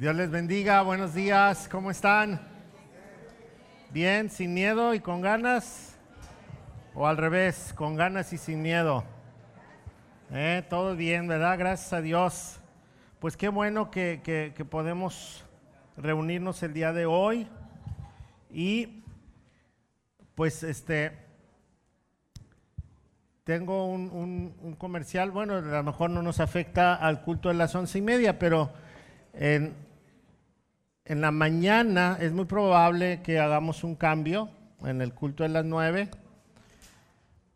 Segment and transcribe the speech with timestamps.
[0.00, 2.40] Dios les bendiga, buenos días, ¿cómo están?
[3.90, 5.94] ¿Bien, sin miedo y con ganas?
[6.94, 9.04] ¿O al revés, con ganas y sin miedo?
[10.30, 10.64] ¿Eh?
[10.70, 11.58] Todo bien, ¿verdad?
[11.58, 12.60] Gracias a Dios.
[13.18, 15.44] Pues qué bueno que, que, podemos
[15.98, 17.46] reunirnos el día de hoy
[18.50, 19.04] y
[20.34, 21.12] pues este
[23.44, 27.74] tengo un, un, comercial, bueno, a lo mejor no nos afecta al culto de las
[27.74, 28.72] once y media, pero
[29.34, 29.89] en,
[31.10, 34.48] en la mañana es muy probable que hagamos un cambio
[34.84, 36.08] en el culto de las nueve.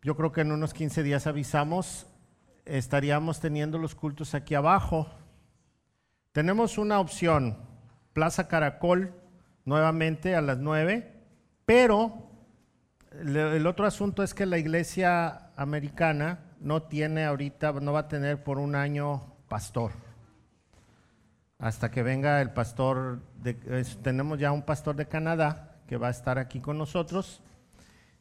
[0.03, 2.09] Yo creo que en unos 15 días avisamos,
[2.65, 5.07] estaríamos teniendo los cultos aquí abajo.
[6.33, 7.57] Tenemos una opción,
[8.13, 9.15] Plaza Caracol,
[9.65, 11.13] nuevamente a las nueve,
[11.65, 12.29] pero
[13.13, 18.43] el otro asunto es que la iglesia americana no tiene ahorita, no va a tener
[18.43, 19.93] por un año pastor
[21.65, 23.55] hasta que venga el pastor, de,
[24.03, 27.41] tenemos ya un pastor de Canadá que va a estar aquí con nosotros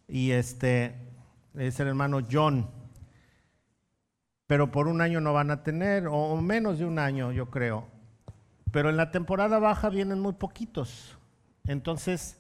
[0.08, 0.96] y este
[1.54, 2.70] es el hermano John.
[4.48, 7.90] Pero por un año no van a tener, o menos de un año yo creo.
[8.72, 11.18] Pero en la temporada baja vienen muy poquitos.
[11.68, 12.40] Entonces,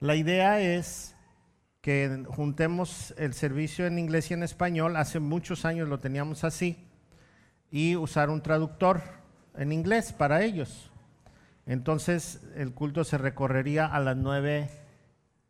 [0.00, 1.14] la idea es
[1.80, 4.96] que juntemos el servicio en inglés y en español.
[4.96, 6.88] Hace muchos años lo teníamos así.
[7.70, 9.19] Y usar un traductor
[9.56, 10.90] en inglés para ellos.
[11.66, 14.70] Entonces el culto se recorrería a las nueve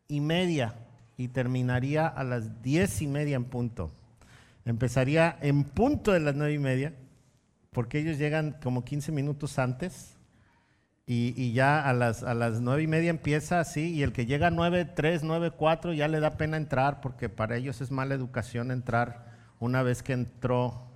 [0.07, 0.75] y media
[1.17, 3.91] y terminaría a las diez y media en punto.
[4.65, 6.93] Empezaría en punto de las nueve y media,
[7.71, 10.17] porque ellos llegan como 15 minutos antes
[11.07, 14.47] y, ya a las, a las nueve y media empieza así y el que llega
[14.47, 18.15] a nueve, tres, nueve, cuatro ya le da pena entrar porque para ellos es mala
[18.15, 19.25] educación entrar
[19.59, 20.90] una vez que entró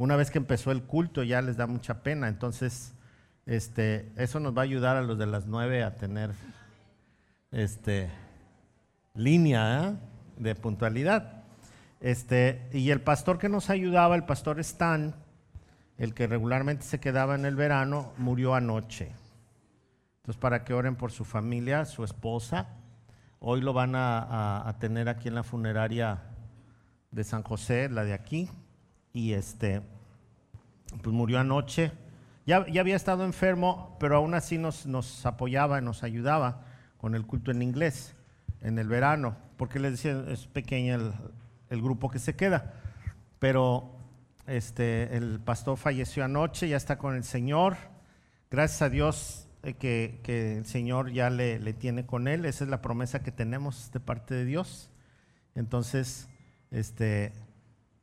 [0.00, 2.28] una vez que empezó el culto ya les da mucha pena.
[2.28, 2.94] Entonces,
[3.44, 6.30] este, eso nos va a ayudar a los de las nueve a tener
[7.50, 8.08] este,
[9.14, 9.96] línea ¿eh?
[10.38, 11.44] de puntualidad.
[12.00, 15.14] Este, y el pastor que nos ayudaba, el pastor Stan,
[15.98, 19.12] el que regularmente se quedaba en el verano, murió anoche.
[20.22, 22.68] Entonces, para que oren por su familia, su esposa,
[23.38, 26.22] hoy lo van a, a tener aquí en la funeraria
[27.10, 28.48] de San José, la de aquí
[29.12, 29.82] y este,
[31.02, 31.92] pues murió anoche.
[32.46, 36.64] Ya, ya había estado enfermo, pero aún así nos, nos apoyaba, nos ayudaba
[36.98, 38.14] con el culto en inglés
[38.60, 41.12] en el verano, porque les decía, es pequeño el,
[41.70, 42.74] el, grupo que se queda.
[43.38, 43.96] Pero
[44.46, 47.76] este, el pastor falleció anoche, ya está con el Señor.
[48.50, 52.44] Gracias a Dios eh, que, que, el Señor ya le, le, tiene con él.
[52.44, 54.90] Esa es la promesa que tenemos de parte de Dios.
[55.54, 56.28] Entonces,
[56.70, 57.32] este,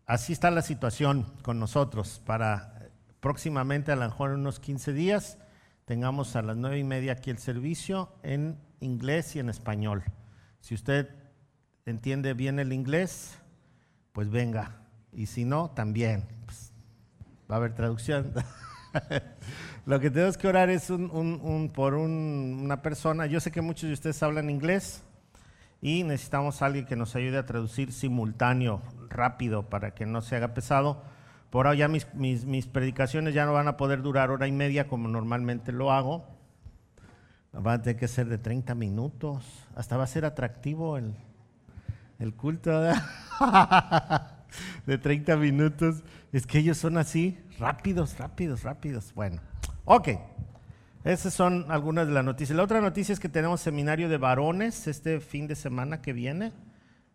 [0.07, 2.21] así está la situación con nosotros.
[2.25, 5.37] Para próximamente, a lo mejor en unos 15 días,
[5.85, 10.03] tengamos a las nueve y media aquí el servicio en inglés y en español.
[10.61, 11.09] Si usted
[11.85, 13.37] entiende bien el inglés,
[14.13, 14.81] pues venga.
[15.13, 16.25] Y si no, también.
[16.45, 16.73] Pues,
[17.49, 18.33] va a haber traducción.
[19.85, 23.25] Lo que tenemos que orar es un, por una persona.
[23.25, 25.03] Yo sé que muchos de ustedes hablan inglés
[25.81, 30.35] y necesitamos a alguien que nos ayude a traducir simultáneo rápido para que no se
[30.35, 31.03] haga pesado.
[31.49, 34.87] Por ahora ya mis, mis, predicaciones ya no van a poder durar hora y media
[34.87, 36.25] como normalmente lo hago.
[37.55, 39.45] Va a tener que ser de 30 minutos.
[39.75, 41.15] Hasta va a ser atractivo el,
[42.19, 42.81] el culto
[44.85, 46.03] de 30 minutos.
[46.33, 49.13] Es que ellos son así, rápidos, rápidos, rápidos.
[49.13, 49.39] Bueno,
[49.85, 50.09] ok.
[51.07, 52.57] Esas son algunas de las noticias.
[52.57, 56.51] La otra noticia es que tenemos seminario de varones este fin de semana que viene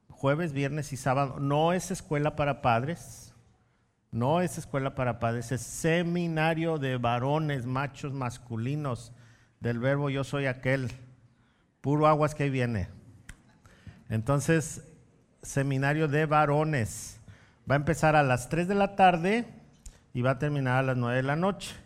[0.08, 1.38] jueves, viernes y sábado.
[1.38, 3.34] No es escuela para padres,
[4.10, 9.12] no es escuela para padres, es seminario de varones, machos masculinos,
[9.60, 10.91] del verbo yo soy aquel.
[11.82, 12.88] Puro aguas que viene.
[14.09, 14.88] Entonces,
[15.42, 17.20] seminario de varones.
[17.70, 19.44] Va a empezar a las 3 de la tarde
[20.14, 21.81] y va a terminar a las 9 de la noche.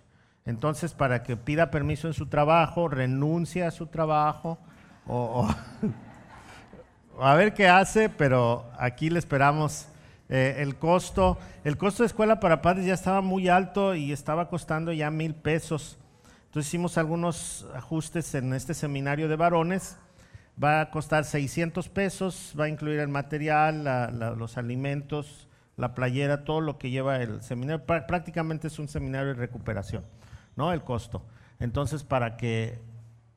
[0.46, 4.58] Entonces, para que pida permiso en su trabajo, renuncie a su trabajo
[5.06, 5.48] o,
[7.20, 9.88] a ver qué hace, pero aquí le esperamos
[10.28, 11.38] eh, el costo.
[11.64, 15.34] El costo de escuela para padres ya estaba muy alto y estaba costando ya mil
[15.34, 15.98] pesos.
[16.46, 19.98] Entonces hicimos algunos ajustes en este seminario de varones.
[20.62, 23.84] Va a costar 600 pesos, va a incluir el material,
[24.38, 27.84] los alimentos, la playera, todo lo que lleva el seminario.
[27.84, 30.02] Prácticamente es un seminario de recuperación,
[30.56, 30.72] ¿no?
[30.72, 31.22] El costo.
[31.60, 32.80] Entonces, para que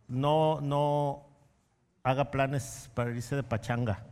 [0.07, 1.25] no, no
[2.03, 4.05] haga planes para irse de pachanga.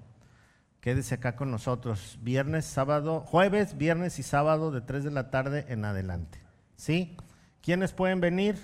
[0.81, 2.19] Quédese acá con nosotros.
[2.21, 6.39] Viernes, sábado, jueves, viernes y sábado de 3 de la tarde en adelante.
[6.75, 7.17] ¿Sí?
[7.61, 8.57] ¿Quiénes pueden venir?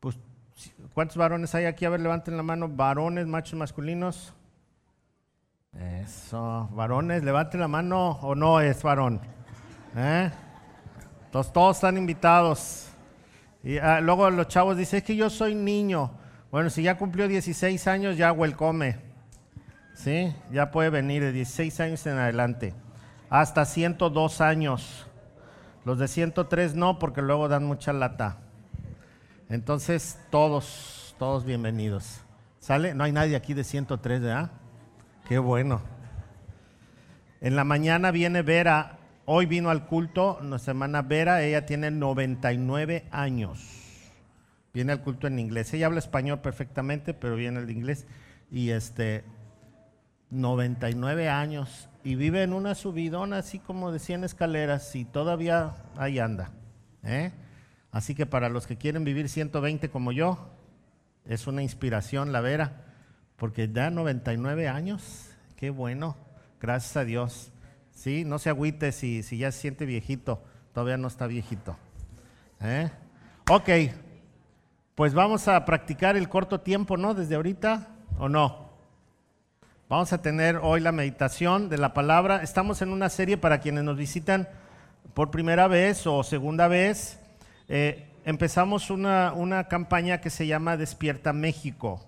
[0.00, 0.18] Pues,
[0.94, 1.84] ¿cuántos varones hay aquí?
[1.84, 2.68] A ver, levanten la mano.
[2.68, 4.32] Varones, machos masculinos.
[5.74, 9.20] Eso, varones, levanten la mano o no es varón.
[9.96, 10.30] ¿Eh?
[11.26, 12.93] Entonces, todos están invitados.
[13.64, 16.10] Y ah, luego los chavos dicen, es que yo soy niño.
[16.50, 18.96] Bueno, si ya cumplió 16 años, ya welcome.
[19.94, 20.34] ¿Sí?
[20.52, 22.74] Ya puede venir de 16 años en adelante.
[23.30, 25.06] Hasta 102 años.
[25.84, 28.38] Los de 103 no, porque luego dan mucha lata.
[29.48, 32.20] Entonces, todos, todos bienvenidos.
[32.58, 32.94] ¿Sale?
[32.94, 34.50] No hay nadie aquí de 103, ¿verdad?
[35.26, 35.80] Qué bueno.
[37.40, 38.98] En la mañana viene Vera.
[39.26, 41.42] Hoy vino al culto nuestra hermana Vera.
[41.42, 44.12] Ella tiene 99 años.
[44.74, 45.72] Viene al culto en inglés.
[45.72, 48.06] Ella habla español perfectamente, pero viene el inglés.
[48.50, 49.24] Y este,
[50.30, 56.18] 99 años y vive en una subidona así como de 100 escaleras y todavía ahí
[56.18, 56.50] anda.
[57.02, 57.32] ¿eh?
[57.90, 60.50] Así que para los que quieren vivir 120 como yo,
[61.24, 62.84] es una inspiración la Vera,
[63.36, 66.16] porque da 99 años, qué bueno,
[66.60, 67.53] gracias a Dios.
[67.94, 70.42] Sí, no se agüite si, si ya se siente viejito,
[70.72, 71.76] todavía no está viejito.
[72.60, 72.90] ¿eh?
[73.50, 73.68] Ok,
[74.94, 77.14] pues vamos a practicar el corto tiempo, ¿no?
[77.14, 77.88] Desde ahorita,
[78.18, 78.64] ¿o no?
[79.88, 82.42] Vamos a tener hoy la meditación de la palabra.
[82.42, 84.48] Estamos en una serie para quienes nos visitan
[85.14, 87.20] por primera vez o segunda vez.
[87.68, 92.04] Eh, empezamos una, una, campaña que se llama Despierta México.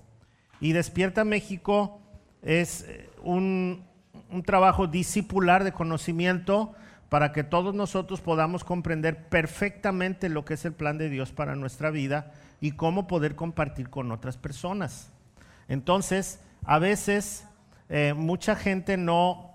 [0.61, 2.01] Y Despierta México
[2.43, 3.85] es eh, un,
[4.31, 6.75] un trabajo discipular de conocimiento
[7.09, 11.55] para que todos nosotros podamos comprender perfectamente lo que es el plan de Dios para
[11.55, 15.13] nuestra vida y cómo poder compartir con otras personas.
[15.69, 17.47] Entonces, a veces
[17.89, 19.55] eh, mucha gente no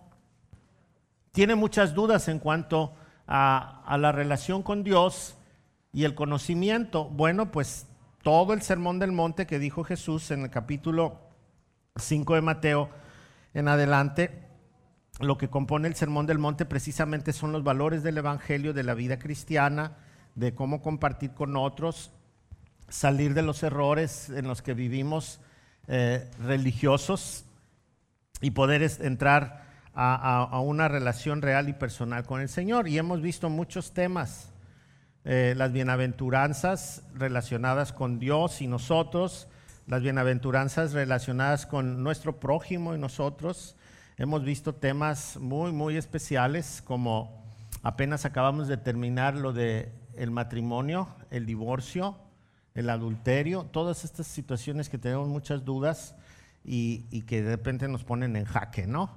[1.32, 2.94] tiene muchas dudas en cuanto
[3.28, 5.36] a, a la relación con Dios
[5.94, 7.06] y el conocimiento.
[7.06, 7.88] Bueno, pues
[8.24, 11.20] todo el sermón del monte que dijo Jesús en el capítulo
[11.98, 12.90] 5 de Mateo
[13.54, 14.41] en adelante,
[15.22, 18.94] lo que compone el sermón del monte precisamente son los valores del Evangelio, de la
[18.94, 19.98] vida cristiana,
[20.36, 22.12] de cómo compartir con otros,
[22.90, 25.40] salir de los errores en los que vivimos
[25.88, 27.46] eh, religiosos
[28.42, 29.62] y poder entrar
[29.94, 32.88] a, una relación real y personal con el Señor.
[32.88, 34.52] Y hemos visto muchos temas,
[35.26, 39.48] eh, las bienaventuranzas relacionadas con Dios y nosotros,
[39.88, 43.76] las bienaventuranzas relacionadas con nuestro prójimo y nosotros.
[44.18, 47.44] Hemos visto temas muy, muy especiales, como
[47.81, 52.18] apenas acabamos de terminar lo de el matrimonio, el divorcio,
[52.75, 56.16] el adulterio, todas estas situaciones que tenemos muchas dudas
[56.63, 59.10] y, que de repente nos ponen en jaque, ¿no?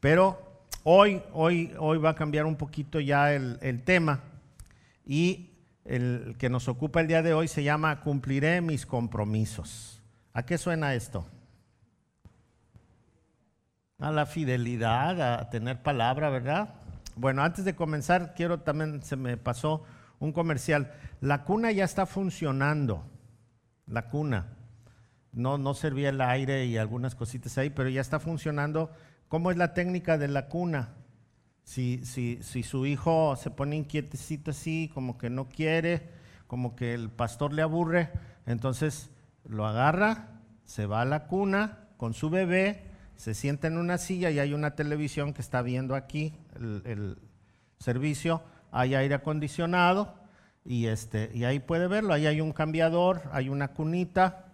[0.00, 4.20] Pero hoy, hoy, hoy va a cambiar un poquito ya el, el tema
[5.06, 5.50] y
[5.84, 10.02] el que nos ocupa el día de hoy se llama Cumpliré mis compromisos.
[10.32, 11.26] ¿A qué suena esto?
[14.04, 16.74] A la fidelidad, a tener palabra, ¿verdad?
[17.16, 19.82] Bueno, antes de comenzar, quiero también, se me pasó
[20.18, 20.92] un comercial.
[21.22, 23.02] La cuna ya está funcionando.
[23.86, 24.48] La cuna
[25.32, 28.90] no, no servía el aire y algunas cositas ahí, pero ya está funcionando.
[29.28, 30.90] ¿Cómo es la técnica de la cuna?
[31.62, 36.10] Si, si, si su hijo se pone inquietecito así, como que no quiere,
[36.46, 38.10] como que el pastor le aburre,
[38.44, 39.08] entonces
[39.48, 44.30] lo agarra, se va a la cuna con su bebé, se sienta en una silla
[44.30, 47.18] y hay una televisión que está viendo aquí el,
[47.78, 48.42] servicio,
[48.72, 50.14] hay aire acondicionado
[50.64, 54.46] y, este, y ahí puede verlo, ahí hay un cambiador, hay una cunita,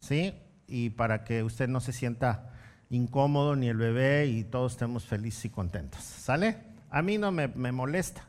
[0.00, 0.34] ¿sí?
[0.66, 2.52] Y para que usted no se sienta
[2.90, 6.02] incómodo ni el bebé y todos estemos felices y contentos.
[6.02, 6.58] ¿Sale?
[6.90, 8.22] A mí no me, molesta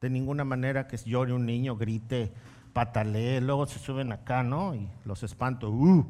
[0.00, 2.32] de ninguna manera que llore un niño, grite,
[2.72, 4.74] patalee, luego se suben acá, ¿no?
[4.74, 6.06] Y los espanto, uh,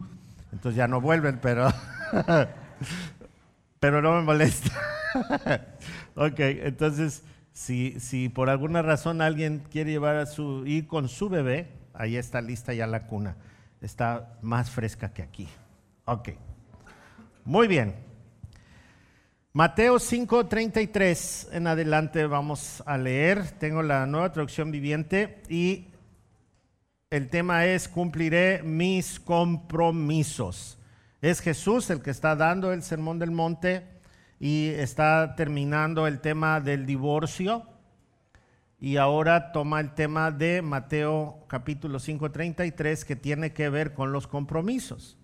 [0.53, 1.69] entonces ya no vuelven, pero,
[3.81, 4.71] pero no me molesta.
[6.15, 7.23] ok, entonces,
[7.53, 12.17] si, si por alguna razón alguien quiere llevar a su, ir con su bebé, ahí
[12.17, 13.37] está lista ya la cuna
[13.81, 15.49] está más fresca que aquí.
[16.05, 16.31] Ok.
[17.45, 17.95] Muy bien.
[19.53, 23.51] Mateo 5:33 en adelante vamos a leer.
[23.53, 25.89] Tengo la nueva traducción viviente y
[27.11, 30.79] el tema es cumpliré mis compromisos.
[31.23, 33.87] Es Jesús el que está dando el sermón del monte
[34.39, 37.67] y está terminando el tema del divorcio
[38.79, 44.27] y ahora toma el tema de Mateo capítulo 5:33 que tiene que ver con los
[44.27, 45.19] compromisos.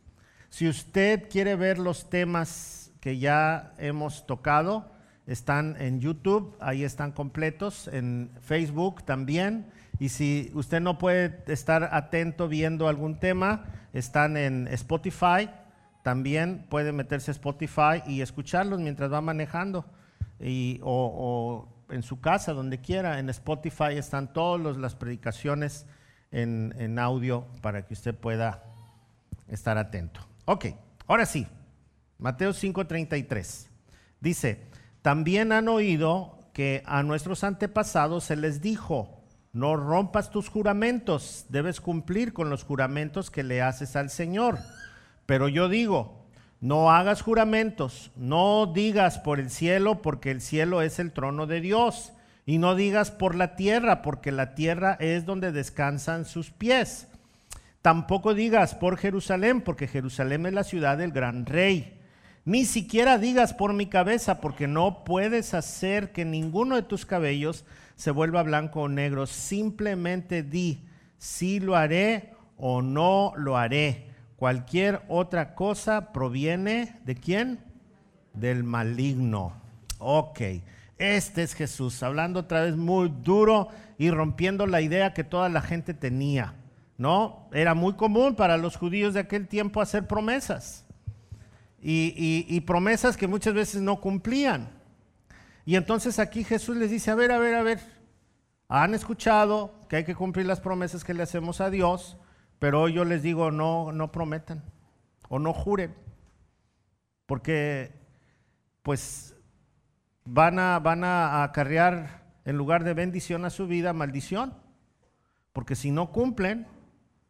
[0.50, 4.92] Si usted quiere ver los temas que ya hemos tocado,
[5.26, 11.88] están en YouTube, ahí están completos, en Facebook también, Y si usted no puede estar
[11.90, 15.48] atento viendo algún tema, están en Spotify.
[16.06, 19.84] También puede meterse a Spotify y escucharlos mientras va manejando.
[20.38, 23.18] Y, o, en su casa, donde quiera.
[23.18, 25.84] En Spotify están todas las predicaciones
[26.30, 28.62] en, en audio para que usted pueda
[29.48, 30.20] estar atento.
[30.44, 30.66] Ok,
[31.08, 31.44] ahora sí.
[32.18, 33.66] Mateo 5:33.
[34.20, 34.62] Dice,
[35.02, 41.80] también han oído que a nuestros antepasados se les dijo, no rompas tus juramentos, debes
[41.80, 44.60] cumplir con los juramentos que le haces al Señor.
[45.26, 46.24] Pero yo digo,
[46.60, 51.60] no hagas juramentos, no digas por el cielo, porque el cielo es el trono de
[51.60, 52.12] Dios,
[52.46, 57.08] y no digas por la tierra, porque la tierra es donde descansan sus pies.
[57.82, 62.00] Tampoco digas por Jerusalén, porque Jerusalén es la ciudad del gran rey.
[62.44, 67.64] Ni siquiera digas por mi cabeza, porque no puedes hacer que ninguno de tus cabellos
[67.96, 69.26] se vuelva blanco o negro.
[69.26, 70.84] Simplemente di
[71.18, 74.05] si lo haré o no lo haré.
[74.36, 77.60] Cualquier otra cosa proviene de quién?
[78.34, 79.54] Del maligno.
[79.98, 80.40] Ok,
[80.98, 85.62] este es Jesús, hablando otra vez muy duro y rompiendo la idea que toda la
[85.62, 86.54] gente tenía.
[86.98, 87.48] ¿No?
[87.52, 90.84] Era muy común para los judíos de aquel tiempo hacer promesas.
[91.80, 94.76] y promesas que muchas veces no cumplían.
[95.66, 97.80] Y entonces aquí Jesús les dice, a ver, a ver, a ver,
[98.68, 102.16] han escuchado que hay que cumplir las promesas que le hacemos a Dios,
[102.58, 104.62] pero hoy yo les digo, no, no prometan
[105.28, 105.94] o no juren,
[107.26, 107.92] porque
[108.82, 109.36] pues
[110.24, 114.54] van a, van a acarrear en lugar de bendición a su vida, maldición,
[115.52, 116.66] porque si no cumplen,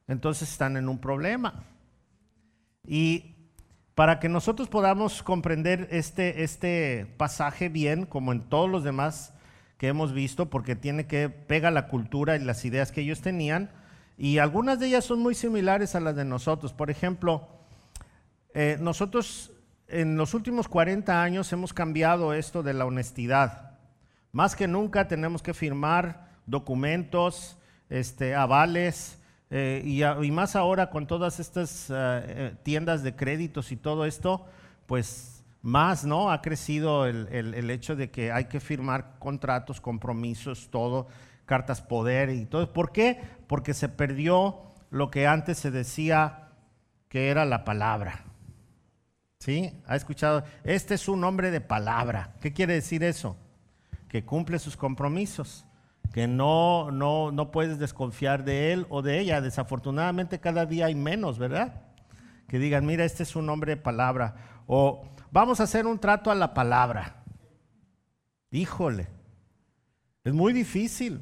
[0.09, 1.65] entonces están en un problema.
[2.87, 3.35] Y
[3.95, 9.33] para que nosotros podamos comprender este, este pasaje bien, como en todos los demás
[9.79, 13.71] que hemos visto, porque tiene que pega la cultura y las ideas que ellos tenían,
[14.19, 16.73] y algunas de ellas son muy similares a las de nosotros.
[16.73, 17.49] Por ejemplo,
[18.55, 19.53] eh, nosotros
[19.89, 23.79] en los últimos 40 años hemos cambiado esto de la honestidad.
[24.33, 27.59] Más que nunca tenemos que firmar documentos,
[27.91, 29.19] este, avales,
[29.51, 34.45] eh, y, más ahora con todas estas eh, tiendas de créditos y todo esto,
[34.87, 36.31] pues más, ¿no?
[36.31, 41.09] Ha crecido el, el, hecho de que hay que firmar contratos, compromisos, todo,
[41.47, 42.73] cartas poder y todo.
[42.73, 43.21] ¿Por qué?
[43.47, 44.61] Porque se perdió
[44.91, 46.51] lo que antes se decía
[47.09, 48.25] que era la palabra.
[49.39, 49.73] ¿Sí?
[49.87, 50.45] ¿Ha escuchado?
[50.65, 52.35] Este es un hombre de palabra.
[52.41, 53.37] ¿Qué quiere decir eso?
[54.09, 55.67] Que cumple sus compromisos
[56.17, 59.43] que no, no, no puedes desconfiar de él o de ella.
[59.43, 61.83] Desafortunadamente cada día hay menos, ¿verdad?
[62.49, 64.63] Que digan, mira, este es un hombre de palabra.
[64.67, 67.23] O vamos a hacer un trato a la palabra.
[68.51, 69.09] Híjole,
[70.25, 71.21] es muy difícil.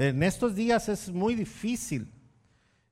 [0.00, 2.10] En estos días es muy difícil.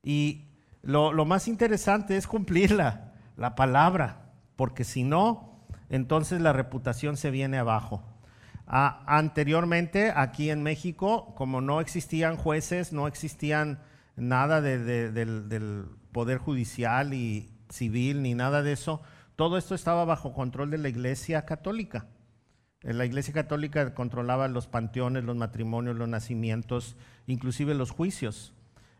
[0.03, 0.45] Y
[0.83, 7.59] lo, más interesante es cumplirla, la palabra, porque si no, entonces la reputación se viene
[7.59, 8.05] abajo
[8.71, 13.81] anteriormente, aquí en México, como no existían jueces, no existían
[14.15, 19.01] nada del, poder judicial y civil, ni nada de eso,
[19.37, 22.09] todo esto estaba bajo control de la Iglesia Católica.
[22.83, 28.53] La Iglesia Católica controlaba los panteones, los matrimonios, los nacimientos, inclusive los juicios.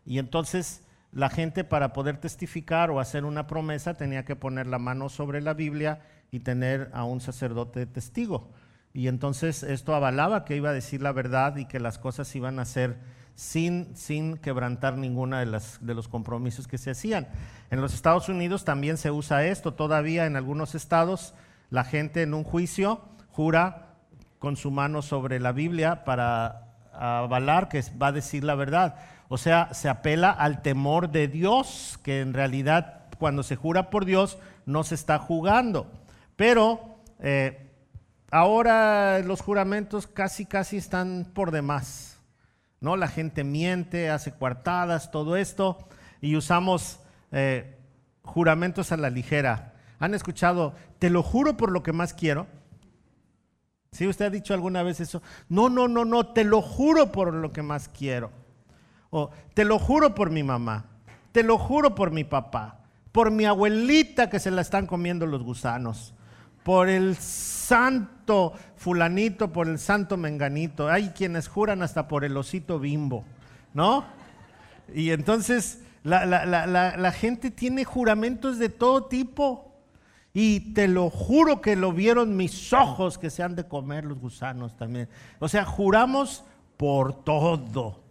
[0.05, 4.79] Y entonces la gente para poder testificar o hacer una promesa tenía que poner la
[4.79, 8.51] mano sobre la Biblia y tener a un sacerdote testigo.
[8.93, 12.59] Y entonces esto avalaba que iba a decir la verdad y que las cosas iban
[12.59, 12.97] a ser
[13.35, 17.27] sin, sin quebrantar ninguna de, las, de los compromisos que se hacían.
[17.71, 19.73] En los Estados Unidos también se usa esto.
[19.73, 21.33] Todavía en algunos estados
[21.69, 23.95] la gente en un juicio jura
[24.39, 28.95] con su mano sobre la Biblia para avalar que va a decir la verdad.
[29.27, 34.05] O sea, se apela al temor de Dios, que en realidad cuando se jura por
[34.05, 35.91] Dios no se está jugando.
[36.35, 37.69] Pero eh,
[38.31, 42.19] Ahora los juramentos casi, casi están por demás.
[42.79, 42.95] ¿no?
[42.95, 45.87] La gente miente, hace coartadas, todo esto,
[46.21, 46.99] y usamos
[47.31, 47.77] eh,
[48.21, 49.73] juramentos a la ligera.
[49.99, 52.45] ¿Han escuchado, te lo juro por lo que más quiero?
[53.99, 55.21] ¿Sí usted ha dicho alguna vez eso?
[55.49, 58.31] No, no, no, no, te lo juro por lo que más quiero.
[59.09, 60.85] O te lo juro por mi mamá,
[61.33, 62.79] te lo juro por mi papá,
[63.11, 66.13] por mi abuelita que se la están comiendo los gusanos,
[66.63, 70.87] por el santo fulanito, por el santo menganito.
[70.87, 73.25] Hay quienes juran hasta por el osito bimbo,
[73.73, 74.05] ¿no?
[74.95, 79.68] Y entonces la, gente tiene juramentos de todo tipo.
[80.33, 84.19] Y te lo juro que lo vieron mis ojos que se han de comer los
[84.19, 85.09] gusanos también.
[85.39, 86.43] O sea, juramos
[86.77, 88.03] por todo.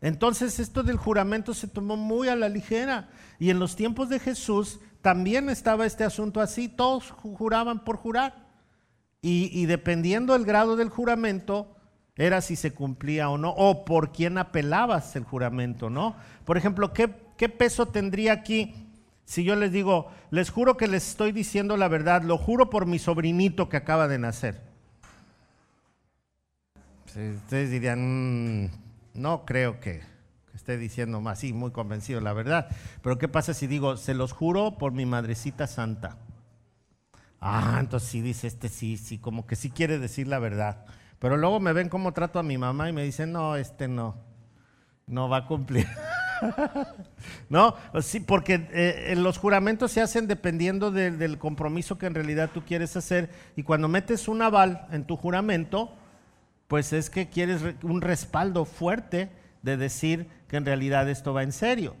[0.00, 3.08] Entonces esto del juramento se tomó muy a la ligera.
[3.38, 8.42] Y en los tiempos de Jesús también estaba este asunto así, todos juraban por jurar.
[9.24, 11.76] Y, dependiendo del grado del juramento,
[12.16, 16.16] era si se cumplía o no, o por quién apelabas el juramento, ¿no?
[16.44, 18.74] Por ejemplo, ¿qué, qué peso tendría aquí
[19.32, 22.84] si yo les digo, les juro que les estoy diciendo la verdad, lo juro por
[22.84, 24.60] mi sobrinito que acaba de nacer?
[27.06, 28.70] Ustedes dirían, mm,
[29.14, 30.02] no creo que
[30.54, 32.68] esté diciendo más, sí, muy convencido, la verdad.
[33.00, 36.18] Pero ¿qué pasa si digo, se los juro por mi madrecita santa?
[37.40, 40.84] Ah, entonces sí dice este sí, sí, como que sí quiere decir la verdad.
[41.18, 44.14] Pero luego me ven cómo trato a mi mamá y me dicen, no, este no,
[45.06, 45.86] no va a cumplir.
[47.48, 52.62] no, sí, porque eh, los juramentos se hacen dependiendo del compromiso que en realidad tú
[52.62, 53.30] quieres hacer.
[53.56, 55.92] Y cuando metes un aval en tu juramento,
[56.68, 59.30] pues es que quieres un respaldo fuerte
[59.62, 61.94] de decir que en realidad esto va en serio.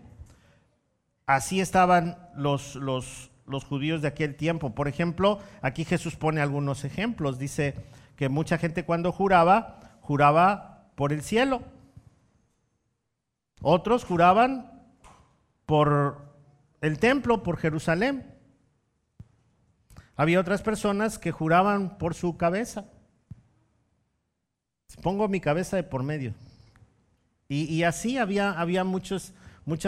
[1.26, 4.74] Así estaban los, los, los judíos de aquel tiempo.
[4.74, 7.38] Por ejemplo, aquí Jesús pone algunos ejemplos.
[7.38, 7.74] Dice
[8.16, 11.62] que mucha gente cuando juraba, juraba por el cielo.
[13.62, 14.82] Otros juraban
[15.66, 16.20] por
[16.80, 18.26] el templo, por Jerusalén.
[20.16, 22.86] Había otras personas que juraban por su cabeza.
[25.00, 26.34] Pongo mi cabeza de por medio.
[27.48, 29.32] Y, así había, había muchas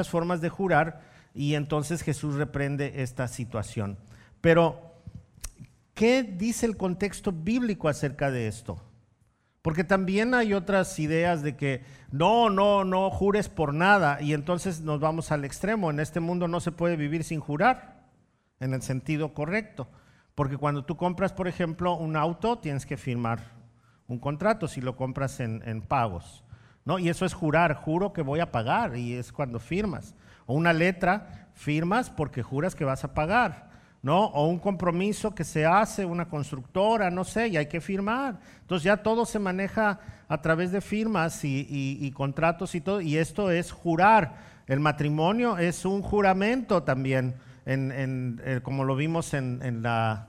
[0.08, 1.00] formas de jurar
[1.34, 3.96] y entonces Jesús reprende esta situación.
[4.42, 4.92] Pero,
[5.94, 8.78] ¿qué dice el contexto bíblico acerca de esto?
[9.64, 14.82] Porque también hay otras ideas de que no, no, no jures por nada y entonces
[14.82, 15.90] nos vamos al extremo.
[15.90, 18.04] En este mundo no se puede vivir sin jurar,
[18.60, 19.88] en el sentido correcto.
[20.34, 23.40] Porque cuando tú compras, por ejemplo, un auto, tienes que firmar
[24.06, 26.44] un contrato si lo compras en, pagos.
[26.84, 26.98] ¿no?
[26.98, 30.14] Y eso es jurar, juro que voy a pagar, y es cuando firmas.
[30.44, 33.70] O una letra, firmas porque juras que vas a pagar,
[34.04, 34.26] ¿no?
[34.26, 38.38] O un compromiso que se hace, una constructora, no sé, y hay que firmar.
[38.60, 39.98] Entonces ya todo se maneja
[40.28, 44.34] a través de firmas y, contratos y todo, y esto es jurar.
[44.66, 50.28] El matrimonio es un juramento también, en, eh, como lo vimos en, la,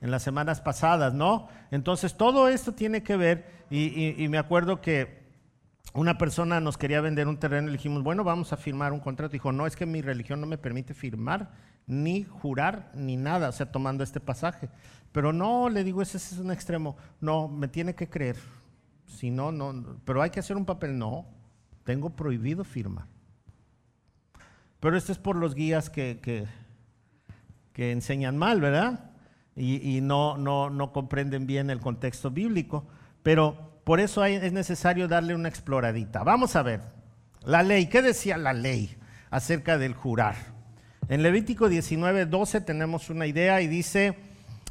[0.00, 1.48] en las semanas pasadas, ¿no?
[1.72, 5.18] Entonces todo esto tiene que ver, y me acuerdo que
[5.94, 9.00] una persona nos quería vender un terreno y le dijimos, bueno, vamos a firmar un
[9.00, 9.32] contrato.
[9.32, 11.50] Dijo, no, es que mi religión no me permite firmar,
[11.88, 14.68] ni jurar, ni nada, o sea, tomando este pasaje.
[15.10, 16.96] Pero no, le digo, ese es un extremo.
[17.20, 18.36] No, me tiene que creer.
[19.06, 20.98] Si no, no, pero hay que hacer un papel.
[20.98, 21.26] No,
[21.84, 23.06] tengo prohibido firmar.
[24.80, 26.46] Pero esto es por los guías que, que,
[27.90, 29.12] enseñan mal, ¿verdad?
[29.56, 32.86] Y, y no, no, no comprenden bien el contexto bíblico.
[33.22, 36.22] Pero por eso es necesario darle una exploradita.
[36.22, 36.82] Vamos a ver.
[37.44, 38.94] La ley, ¿qué decía la ley
[39.30, 40.57] acerca del jurar?
[41.08, 44.18] En Levítico 19, 12 tenemos una idea y dice,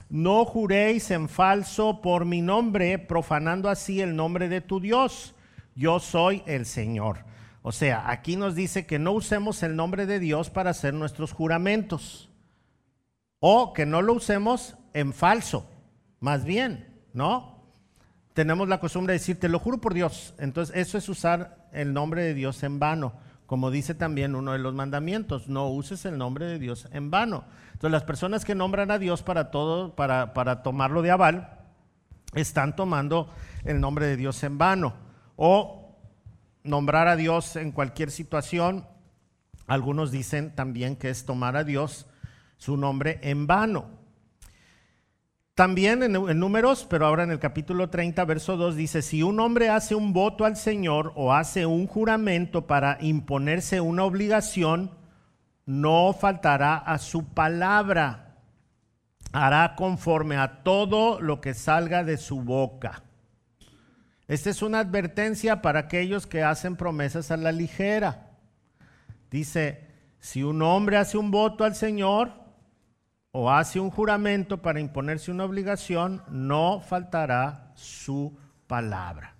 [0.10, 5.34] no juréis en falso por mi nombre, profanando así el nombre de tu Dios.
[5.76, 7.26] Yo soy el Señor.
[7.64, 11.34] O sea, aquí nos dice que no usemos el nombre de Dios para hacer nuestros
[11.34, 12.30] juramentos.
[13.40, 15.70] O que no lo usemos en falso,
[16.20, 17.58] más bien, ¿no?
[18.38, 20.36] tenemos la costumbre de decir, te lo juro por Dios.
[20.38, 23.14] Entonces, eso es usar el nombre de Dios en vano.
[23.48, 27.46] Como dice también uno de los mandamientos, no uses el nombre de Dios en vano.
[27.68, 31.58] Entonces, las personas que nombran a Dios para todo, para, para tomarlo de aval,
[32.36, 33.30] están tomando
[33.64, 34.94] el nombre de Dios en vano.
[35.38, 35.96] O
[36.64, 38.86] nombrar a Dios en cualquier situación.
[39.66, 42.06] Algunos dicen también que es tomar a Dios
[42.58, 43.97] su nombre en vano.
[45.58, 49.70] También en, números, pero ahora en el capítulo 30, verso 2 dice, si un hombre
[49.70, 54.92] hace un voto al Señor o hace un juramento para imponerse una obligación,
[55.66, 58.36] no faltará a su palabra,
[59.32, 63.02] hará conforme a todo lo que salga de su boca.
[64.28, 68.30] Esta es una advertencia para aquellos que hacen promesas a la ligera.
[69.32, 69.88] Dice,
[70.20, 72.47] si un hombre hace un voto al Señor,
[73.40, 79.36] o hace un juramento para imponerse una obligación, no faltará su palabra.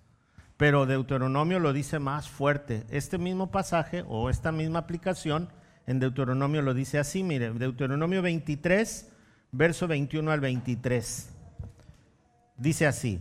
[0.56, 2.86] Pero Deuteronomio lo dice más fuerte.
[2.92, 5.50] Este mismo pasaje o esta misma aplicación
[5.88, 9.12] en Deuteronomio lo dice así, mire, Deuteronomio 23,
[9.52, 11.36] verso 21 al 23.
[12.56, 13.20] Dice así,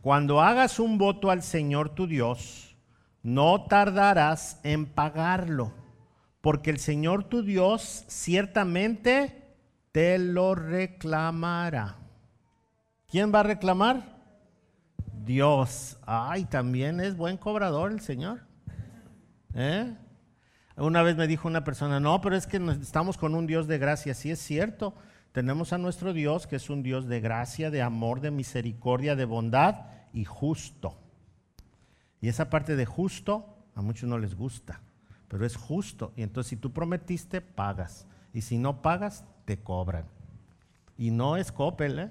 [0.00, 2.78] cuando hagas un voto al Señor tu Dios,
[3.22, 5.74] no tardarás en pagarlo,
[6.40, 9.47] porque el Señor tu Dios ciertamente
[9.98, 11.96] te lo reclamará.
[13.08, 14.16] ¿Quién va a reclamar?
[15.24, 15.98] Dios.
[16.06, 18.42] Ay, también es buen cobrador el Señor.
[19.54, 19.92] ¿Eh?
[20.76, 23.78] Una vez me dijo una persona, no, pero es que estamos con un Dios de
[23.78, 24.14] gracia.
[24.14, 24.94] Sí es cierto,
[25.32, 29.24] tenemos a nuestro Dios que es un Dios de gracia, de amor, de misericordia, de
[29.24, 30.96] bondad y justo.
[32.20, 34.80] Y esa parte de justo a muchos no les gusta,
[35.26, 36.12] pero es justo.
[36.14, 38.06] Y entonces si tú prometiste, pagas.
[38.32, 40.04] Y si no pagas, te cobran.
[40.98, 42.10] Y no es Coppel, ¿eh?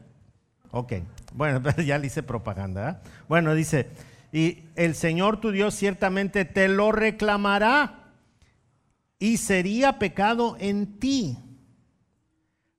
[0.72, 0.94] Ok,
[1.36, 2.90] bueno, ya le hice propaganda.
[2.90, 3.10] ¿eh?
[3.30, 3.92] Bueno, dice,
[4.32, 8.12] y el Señor tu Dios ciertamente te lo reclamará
[9.20, 11.38] y sería pecado en ti.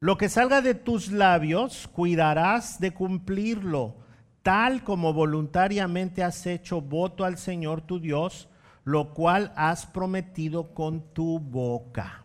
[0.00, 3.94] Lo que salga de tus labios, cuidarás de cumplirlo,
[4.42, 8.48] tal como voluntariamente has hecho voto al Señor tu Dios,
[8.82, 12.24] lo cual has prometido con tu boca.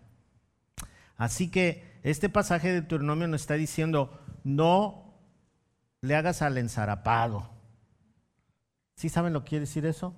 [1.16, 5.14] Así que este pasaje de Deuteronomio nos está diciendo, no
[6.02, 7.50] le hagas al ensarapado.
[8.96, 10.14] ¿Sí saben lo que quiere decir eso?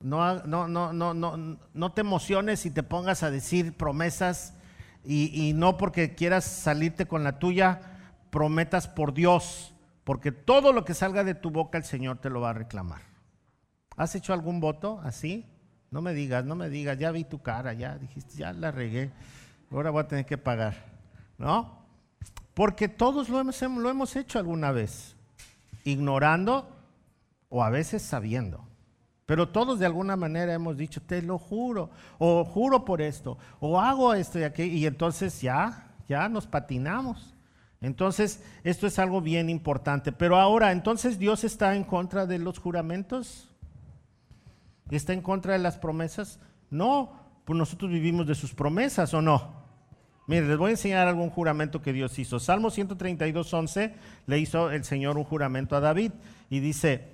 [0.00, 4.54] No, no, no, no, no, no te emociones y te pongas a decir promesas
[5.04, 7.80] y, y no porque quieras salirte con la tuya,
[8.30, 12.40] prometas por Dios, porque todo lo que salga de tu boca el Señor te lo
[12.40, 13.02] va a reclamar.
[13.96, 15.46] ¿Has hecho algún voto así?
[15.90, 19.10] No me digas, no me digas, ya vi tu cara, ya dijiste, ya la regué,
[19.70, 20.74] ahora voy a tener que pagar.
[21.38, 21.80] ¿No?
[22.54, 25.16] Porque todos lo hemos, lo hemos hecho alguna vez,
[25.84, 26.68] ignorando
[27.48, 28.64] o a veces sabiendo.
[29.26, 33.80] Pero todos de alguna manera hemos dicho, te lo juro, o juro por esto, o
[33.80, 37.34] hago esto y aquello, y entonces ya, ya nos patinamos.
[37.80, 40.12] Entonces, esto es algo bien importante.
[40.12, 43.48] Pero ahora, entonces Dios está en contra de los juramentos.
[44.90, 46.40] ¿Está en contra de las promesas?
[46.68, 47.12] No,
[47.44, 49.59] pues nosotros vivimos de sus promesas, ¿o no?
[50.30, 52.38] Mire, les voy a enseñar algún juramento que Dios hizo.
[52.38, 53.94] Salmo 132, 11
[54.28, 56.12] le hizo el Señor un juramento a David
[56.48, 57.08] y dice,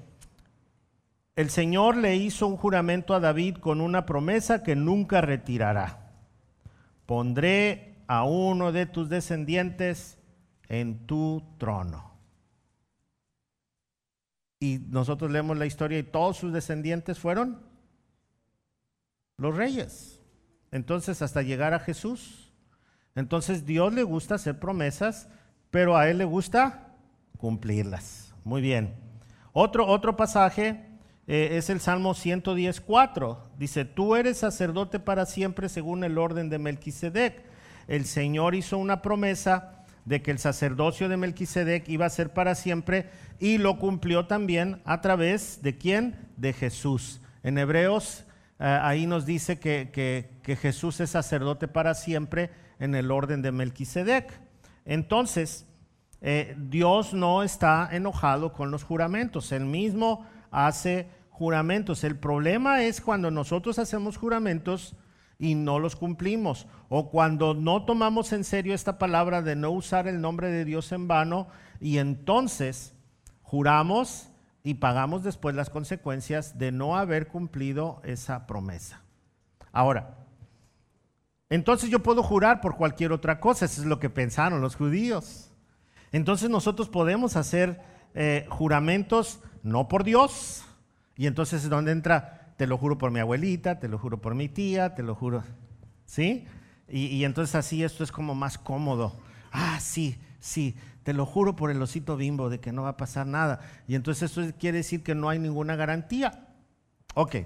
[1.35, 6.11] el Señor le hizo un juramento a David con una promesa que nunca retirará.
[7.07, 10.19] Pondré a uno de tus descendientes
[10.69, 12.13] en tu trono.
[14.61, 17.63] Y nosotros leemos la historia y todos sus descendientes fueron
[19.39, 20.21] los reyes.
[20.71, 22.46] Entonces, hasta llegar a Jesús.
[23.17, 25.29] Entonces, Dios le gusta hacer promesas,
[25.71, 26.95] pero a Él le gusta
[27.39, 28.33] cumplirlas.
[28.45, 28.95] Muy bien.
[29.53, 30.87] Otro, otro pasaje
[31.27, 33.39] eh, es el Salmo 110.4.
[33.59, 37.43] Dice, tú eres sacerdote para siempre según el orden de Melquisedec.
[37.89, 42.55] El Señor hizo una promesa de que el sacerdocio de Melquisedec iba a ser para
[42.55, 46.17] siempre y lo cumplió también a través de quién?
[46.37, 47.21] De Jesús.
[47.43, 48.25] En Hebreos
[48.59, 54.41] eh, ahí nos dice que, Jesús es sacerdote para siempre en el orden de Melquisedec.
[54.85, 55.67] Entonces,
[56.21, 59.53] eh, Dios no está enojado con los juramentos.
[59.53, 62.05] Él mismo hace juramentos.
[62.05, 64.97] El problema es cuando nosotros hacemos juramentos
[65.39, 66.67] y no los cumplimos.
[66.89, 70.93] O cuando no tomamos en serio esta palabra de no usar el nombre de Dios
[70.93, 71.49] en vano
[71.81, 72.95] y entonces
[73.43, 74.31] juramos
[74.63, 79.03] y pagamos después las consecuencias de no haber cumplido esa promesa.
[79.73, 80.26] Ahora,
[81.49, 85.51] entonces yo puedo jurar por cualquier otra cosa, eso es lo que pensaron los judíos.
[86.13, 87.81] Entonces nosotros podemos hacer
[88.15, 90.65] eh, juramentos no por Dios.
[91.17, 94.35] Y entonces es donde entra, te lo juro por mi abuelita, te lo juro por
[94.35, 95.45] mi tía, te lo juro.
[96.05, 96.47] ¿Sí?
[96.89, 99.17] Y, entonces así esto es como más cómodo.
[99.51, 102.97] Ah, sí, sí, te lo juro por el osito bimbo de que no va a
[102.97, 103.61] pasar nada.
[103.89, 106.47] Y entonces eso quiere decir que no hay ninguna garantía.
[107.15, 107.37] Ok,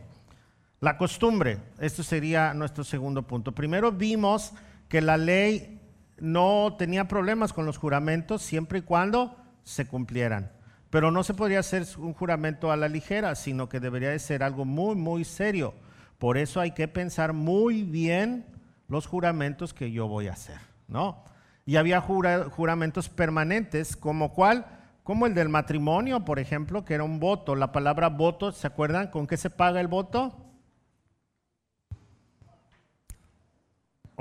[0.81, 3.53] la costumbre, esto sería nuestro segundo punto.
[3.55, 4.53] Primero vimos
[4.89, 5.79] que la ley
[6.19, 10.51] no tenía problemas con los juramentos siempre y cuando se cumplieran.
[10.89, 14.43] Pero no se podría hacer un juramento a la ligera, sino que debería de ser
[14.43, 15.75] algo muy, muy serio.
[16.19, 18.47] Por eso hay que pensar muy bien
[18.89, 21.25] los juramentos que yo voy a hacer, ¿no?
[21.65, 24.67] Y había juramentos permanentes, como cuál,
[25.05, 27.55] como el del matrimonio, por ejemplo, que era un voto.
[27.55, 30.50] La palabra voto, ¿se acuerdan con qué se paga el voto?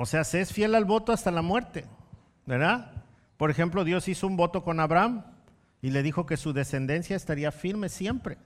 [0.00, 1.84] O sea, se es fiel al voto hasta la muerte,
[2.46, 3.04] ¿verdad?
[3.36, 5.24] Por ejemplo, Dios hizo un voto con Abraham
[5.82, 8.38] y le dijo que su descendencia estaría firme siempre.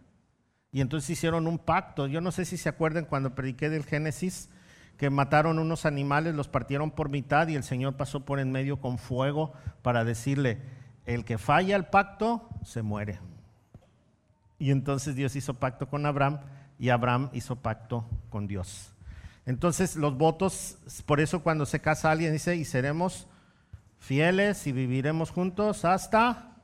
[0.73, 2.09] Y entonces hicieron un pacto.
[2.09, 4.51] Yo no sé si se acuerdan cuando prediqué del Génesis,
[4.97, 8.81] que mataron unos animales, los partieron por mitad y el Señor pasó por en medio
[8.81, 10.61] con fuego para decirle,
[11.07, 13.21] el que falla el pacto se muere.
[14.59, 16.41] Y entonces Dios hizo pacto con Abraham
[16.81, 18.94] y Abraham hizo pacto con Dios.
[19.47, 23.27] Entonces los votos, por eso cuando se casa alguien dice, y seremos
[23.99, 26.55] fieles y viviremos juntos hasta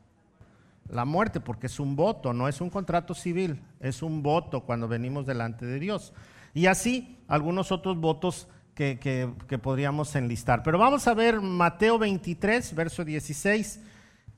[0.88, 4.88] la muerte, porque es un voto, no es un contrato civil, es un voto cuando
[4.88, 6.12] venimos delante de Dios.
[6.52, 10.62] Y así algunos otros votos que, que, podríamos enlistar.
[10.62, 13.80] Pero vamos a ver Mateo 23, verso 16,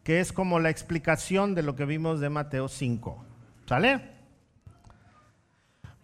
[0.02, 3.24] que es como la explicación de lo que vimos de Mateo 5.
[3.66, 4.11] ¿Sale?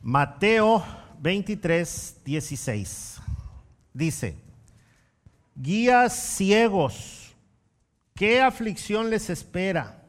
[0.03, 0.85] Mateo
[1.21, 3.21] 23, 16.
[3.93, 4.37] Dice,
[5.55, 7.35] guías ciegos,
[8.15, 10.05] ¿qué aflicción les espera?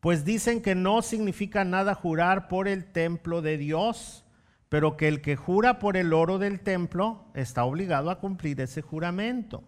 [0.00, 4.24] Pues dicen que no significa nada jurar por el templo de Dios,
[4.68, 8.82] pero que el que jura por el oro del templo está obligado a cumplir ese
[8.82, 9.62] juramento.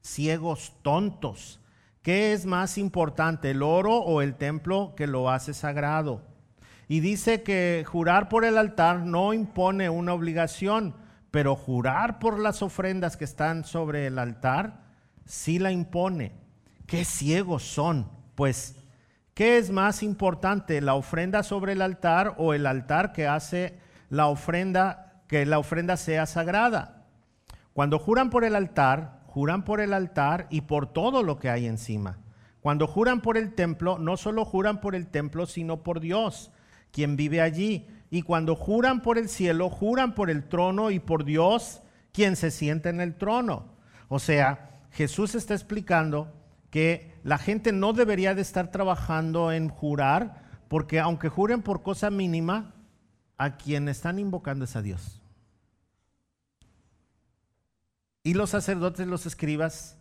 [0.00, 1.60] Ciegos tontos,
[2.02, 6.33] ¿qué es más importante, el oro o el templo que lo hace sagrado?
[6.88, 10.94] Y dice que jurar por el altar no impone una obligación,
[11.30, 14.82] pero jurar por las ofrendas que están sobre el altar
[15.24, 16.32] sí la impone.
[16.86, 18.08] Qué ciegos son.
[18.34, 18.76] Pues,
[19.32, 23.78] ¿qué es más importante, la ofrenda sobre el altar o el altar que hace
[24.10, 27.06] la ofrenda, que la ofrenda sea sagrada?
[27.72, 31.66] Cuando juran por el altar, juran por el altar y por todo lo que hay
[31.66, 32.18] encima.
[32.60, 36.52] Cuando juran por el templo, no solo juran por el templo, sino por Dios
[36.94, 37.88] quien vive allí.
[38.08, 42.52] Y cuando juran por el cielo, juran por el trono y por Dios, quien se
[42.52, 43.74] siente en el trono.
[44.06, 46.32] O sea, Jesús está explicando
[46.70, 52.10] que la gente no debería de estar trabajando en jurar, porque aunque juren por cosa
[52.10, 52.74] mínima,
[53.38, 55.20] a quien están invocando es a Dios.
[58.22, 59.98] Y los sacerdotes, los escribas,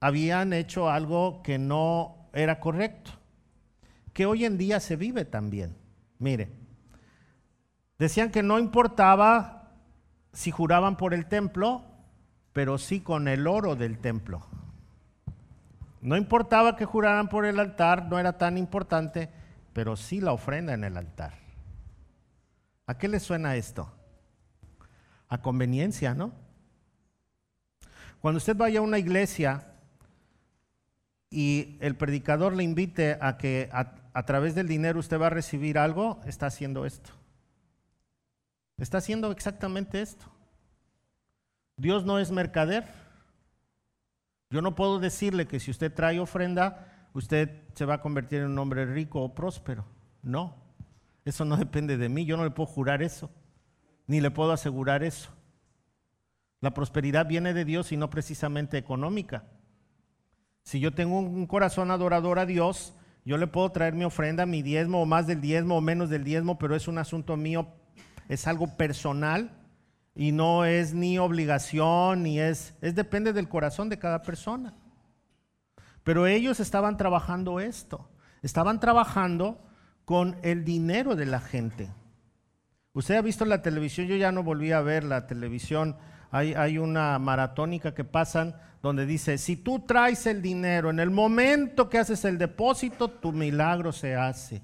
[0.00, 3.12] habían hecho algo que no era correcto,
[4.12, 5.77] que hoy en día se vive también.
[6.18, 6.48] Mire,
[7.98, 9.70] decían que no importaba
[10.32, 11.84] si juraban por el templo,
[12.52, 14.46] pero sí con el oro del templo.
[16.00, 19.30] No importaba que juraran por el altar, no era tan importante,
[19.72, 21.34] pero sí la ofrenda en el altar.
[22.86, 23.92] ¿A qué le suena esto?
[25.28, 26.32] A conveniencia, ¿no?
[28.20, 29.74] Cuando usted vaya a una iglesia
[31.30, 33.68] y el predicador le invite a que
[34.18, 37.10] a través del dinero usted va a recibir algo, está haciendo esto.
[38.76, 40.26] Está haciendo exactamente esto.
[41.76, 42.84] Dios no es mercader.
[44.50, 48.46] Yo no puedo decirle que si usted trae ofrenda, usted se va a convertir en
[48.46, 49.84] un hombre rico o próspero.
[50.20, 50.56] No,
[51.24, 52.24] eso no depende de mí.
[52.24, 53.30] Yo no le puedo jurar eso,
[54.08, 55.30] ni le puedo asegurar eso.
[56.60, 59.44] La prosperidad viene de Dios y no precisamente económica.
[60.64, 62.94] Si yo tengo un corazón adorador a Dios,
[63.28, 66.24] yo le puedo traer mi ofrenda, mi diezmo, o más del diezmo, o menos del
[66.24, 67.68] diezmo, pero es un asunto mío,
[68.26, 69.50] es algo personal
[70.14, 74.72] y no es ni obligación, ni es, es depende del corazón de cada persona.
[76.04, 78.08] Pero ellos estaban trabajando esto,
[78.40, 79.60] estaban trabajando
[80.06, 81.90] con el dinero de la gente.
[82.94, 85.98] Usted ha visto la televisión, yo ya no volví a ver la televisión,
[86.30, 91.88] hay, una maratónica que pasan donde dice, si tú traes el dinero en el momento
[91.88, 94.62] que haces el depósito, tu milagro se hace.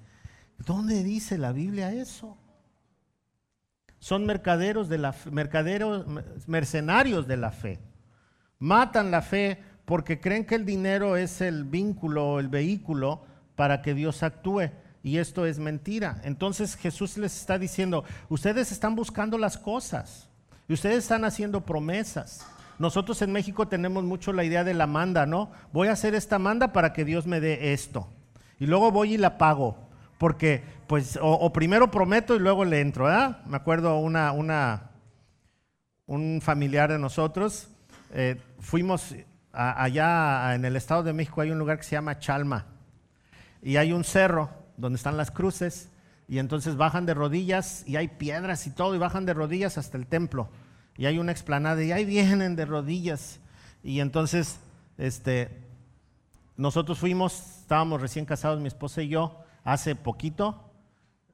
[0.58, 2.36] ¿Dónde dice la Biblia eso?
[3.98, 6.06] Son mercaderos de la mercaderos
[6.46, 7.80] mercenarios de la fe.
[8.58, 13.24] Matan la fe porque creen que el dinero es el vínculo, el vehículo
[13.56, 14.70] para que Dios actúe.
[15.02, 16.20] Y esto es mentira.
[16.24, 20.30] Entonces Jesús les está diciendo, ustedes están buscando las cosas
[20.68, 22.46] y ustedes están haciendo promesas.
[22.78, 25.50] Nosotros en México tenemos mucho la idea de la manda, ¿no?
[25.72, 28.08] Voy a hacer esta manda para que Dios me dé esto.
[28.58, 29.76] Y luego voy y la pago.
[30.18, 33.44] Porque, pues, o, primero prometo y luego le entro, ¿verdad?
[33.46, 34.90] Me acuerdo una, una,
[36.06, 37.68] un familiar de nosotros,
[38.12, 39.14] eh, fuimos
[39.52, 42.66] allá en el Estado de México, hay un lugar que se llama Chalma.
[43.62, 45.90] Y hay un cerro donde están las cruces.
[46.28, 49.98] Y entonces bajan de rodillas y hay piedras y todo, y bajan de rodillas hasta
[49.98, 50.48] el templo
[50.96, 53.40] y hay una explanada y ahí vienen de rodillas.
[53.82, 54.58] Y entonces,
[54.98, 55.62] este,
[56.56, 60.70] nosotros fuimos, estábamos recién casados, mi esposa y yo, hace poquito,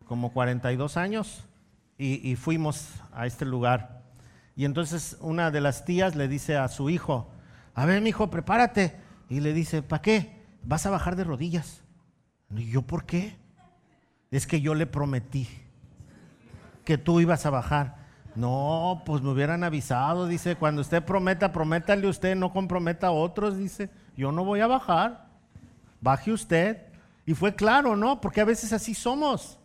[0.07, 1.45] como 42 años,
[2.03, 4.03] y, fuimos a este lugar.
[4.57, 7.31] Y entonces una de las tías le dice a su hijo,
[7.75, 8.97] a ver, mi hijo, prepárate.
[9.29, 10.43] Y le dice, ¿para qué?
[10.63, 11.83] Vas a bajar de rodillas.
[12.57, 13.37] Y yo, ¿por qué?
[14.31, 15.49] Es que yo le prometí
[16.85, 17.97] que tú ibas a bajar.
[18.37, 23.59] No, pues me hubieran avisado, dice, cuando usted prometa, prométale usted, no comprometa a otros,
[23.59, 25.27] dice, yo no voy a bajar,
[26.01, 26.79] baje usted.
[27.27, 28.21] Y fue claro, ¿no?
[28.21, 29.59] Porque a veces así somos,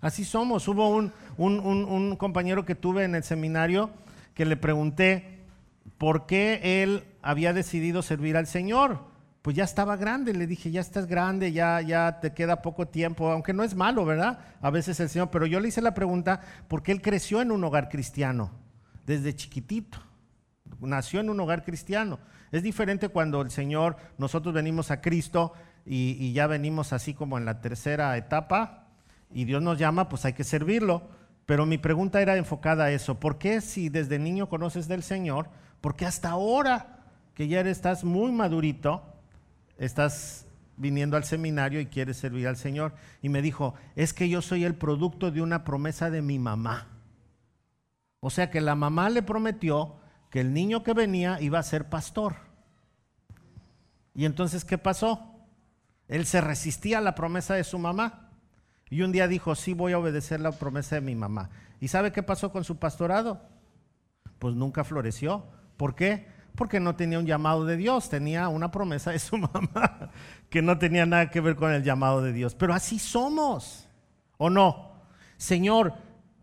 [0.00, 0.66] así somos.
[0.66, 3.90] Hubo un, un compañero que tuve en el seminario
[4.34, 5.40] que le pregunté
[5.98, 9.15] por qué él había decidido servir al Señor.
[9.46, 10.34] Pues ya estaba grande.
[10.34, 14.04] Le dije, ya estás grande, ya, ya te queda poco tiempo, aunque no es malo,
[14.04, 14.40] ¿verdad?
[14.60, 17.62] A veces el Señor, pero yo le hice la pregunta porque él creció en un
[17.62, 18.50] hogar cristiano,
[19.06, 19.98] desde chiquitito.
[20.80, 22.18] Nació en un hogar cristiano.
[22.50, 25.52] Es diferente cuando el Señor, nosotros venimos a Cristo
[25.84, 28.88] y, y ya venimos así como en la tercera etapa
[29.32, 31.08] y Dios nos llama, pues hay que servirlo.
[31.46, 33.20] Pero mi pregunta era enfocada a eso.
[33.20, 37.04] ¿Por qué si desde niño conoces del Señor, por qué hasta ahora
[37.34, 39.12] que ya estás muy madurito,
[39.78, 42.94] estás viniendo al seminario y quieres servir al Señor.
[43.22, 46.88] Y me dijo, es que yo soy el producto de una promesa de mi mamá.
[48.20, 49.96] O sea que la mamá le prometió
[50.30, 52.36] que el niño que venía iba a ser pastor.
[54.14, 55.34] Y entonces, ¿qué pasó?
[56.08, 58.30] Él se resistía a la promesa de su mamá.
[58.88, 61.50] Y un día dijo, sí voy a obedecer la promesa de mi mamá.
[61.80, 63.42] ¿Y sabe qué pasó con su pastorado?
[64.38, 65.46] Pues nunca floreció.
[65.76, 66.28] ¿Por qué?
[66.56, 70.10] Porque no tenía un llamado de Dios, tenía una promesa de su mamá
[70.48, 72.54] que no tenía nada que ver con el llamado de Dios.
[72.54, 73.88] Pero así somos,
[74.38, 74.92] ¿o no?
[75.36, 75.94] Señor,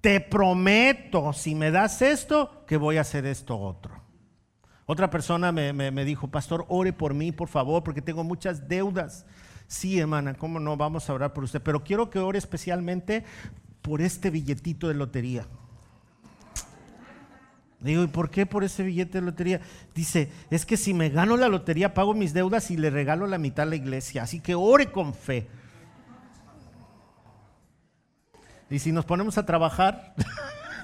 [0.02, 4.02] te prometo, si me das esto, que voy a hacer esto otro.
[4.86, 9.26] Otra persona me, me dijo, pastor, ore por mí, por favor, porque tengo muchas deudas.
[9.67, 10.78] Sí, hermana, ¿cómo no?
[10.78, 11.62] Vamos a orar por usted.
[11.62, 13.23] Pero quiero que ore especialmente
[13.82, 15.47] por este billetito de lotería.
[17.83, 19.59] Digo, ¿y por qué por ese billete de lotería?
[19.93, 23.37] Dice, es que si me gano la lotería pago mis deudas y le regalo la
[23.37, 24.23] mitad a la iglesia.
[24.23, 25.47] Así que ore con fe.
[28.69, 30.15] Y si nos ponemos a trabajar,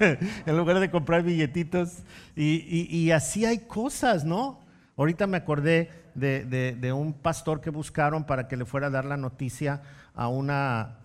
[0.00, 2.04] en lugar de comprar billetitos,
[2.36, 4.60] y, así hay cosas, ¿no?
[4.98, 9.16] Ahorita me acordé de un pastor que buscaron para que le fuera a dar la
[9.16, 9.80] noticia
[10.14, 10.99] a una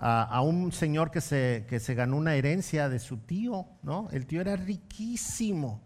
[0.00, 4.08] a, un señor que se, que se ganó una herencia de su tío, ¿no?
[4.12, 5.82] El tío era riquísimo.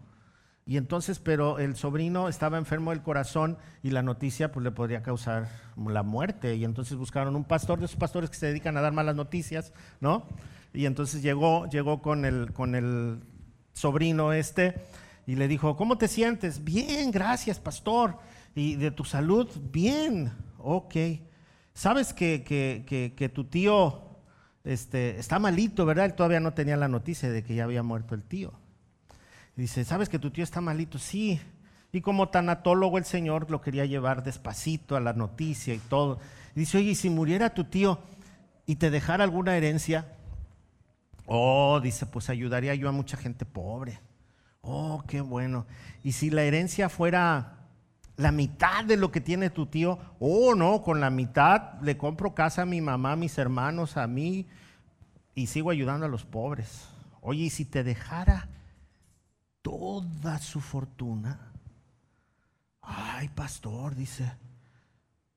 [0.65, 5.01] Y entonces, pero el sobrino estaba enfermo del corazón y la noticia pues le podría
[5.01, 6.55] causar la muerte.
[6.55, 9.73] Y entonces buscaron un pastor de esos pastores que se dedican a dar malas noticias,
[9.99, 10.25] ¿no?
[10.73, 13.23] Y entonces llegó, llegó con el, con el
[13.73, 14.75] sobrino este
[15.25, 16.63] y le dijo, ¿cómo te sientes?
[16.63, 18.17] Bien, gracias, pastor.
[18.55, 19.49] ¿Y de tu salud?
[19.71, 20.95] Bien, ok.
[21.73, 24.03] ¿Sabes que, que tu tío
[24.63, 26.05] este, está malito, ¿verdad?
[26.05, 28.53] Él todavía no tenía la noticia de que ya había muerto el tío.
[29.55, 30.97] dice, ¿sabes que tu tío está malito?
[30.97, 31.39] Sí.
[31.91, 36.19] Y como tanatólogo el Señor lo quería llevar despacito a la noticia y todo.
[36.55, 37.99] dice, oye, ¿y si muriera tu tío
[38.65, 40.07] y te dejara alguna herencia?
[41.25, 43.99] Oh, dice, pues ayudaría yo a mucha gente pobre.
[44.61, 45.65] Oh, qué bueno.
[46.03, 47.52] Y si la herencia fuera
[48.15, 52.35] la mitad de lo que tiene tu tío, oh no, con la mitad le compro
[52.35, 54.47] casa a mi mamá, a mis hermanos, a mí
[55.35, 56.87] y sigo ayudando a los pobres.
[57.21, 58.49] Oye, ¿y si te dejara
[59.61, 61.39] toda su fortuna?
[62.81, 64.31] Ay, pastor, dice,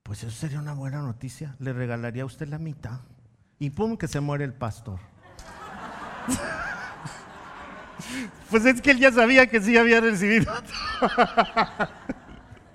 [0.02, 1.54] pues eso sería una buena noticia.
[1.58, 3.00] Le regalaría a usted la mitad.
[3.58, 5.00] Y pum, que se muere el pastor.
[8.50, 10.52] pues es que él ya sabía que sí había recibido.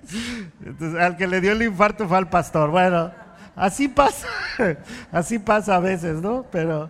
[1.00, 2.70] Al que le dio el infarto fue al pastor.
[2.70, 3.12] Bueno,
[3.56, 4.28] así pasa,
[5.12, 6.46] así pasa a veces, ¿no?
[6.52, 6.90] Pero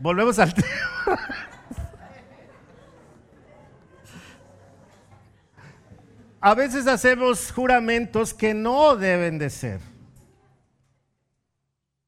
[0.00, 0.66] volvemos al tema.
[6.40, 9.80] A veces hacemos juramentos que no deben de ser.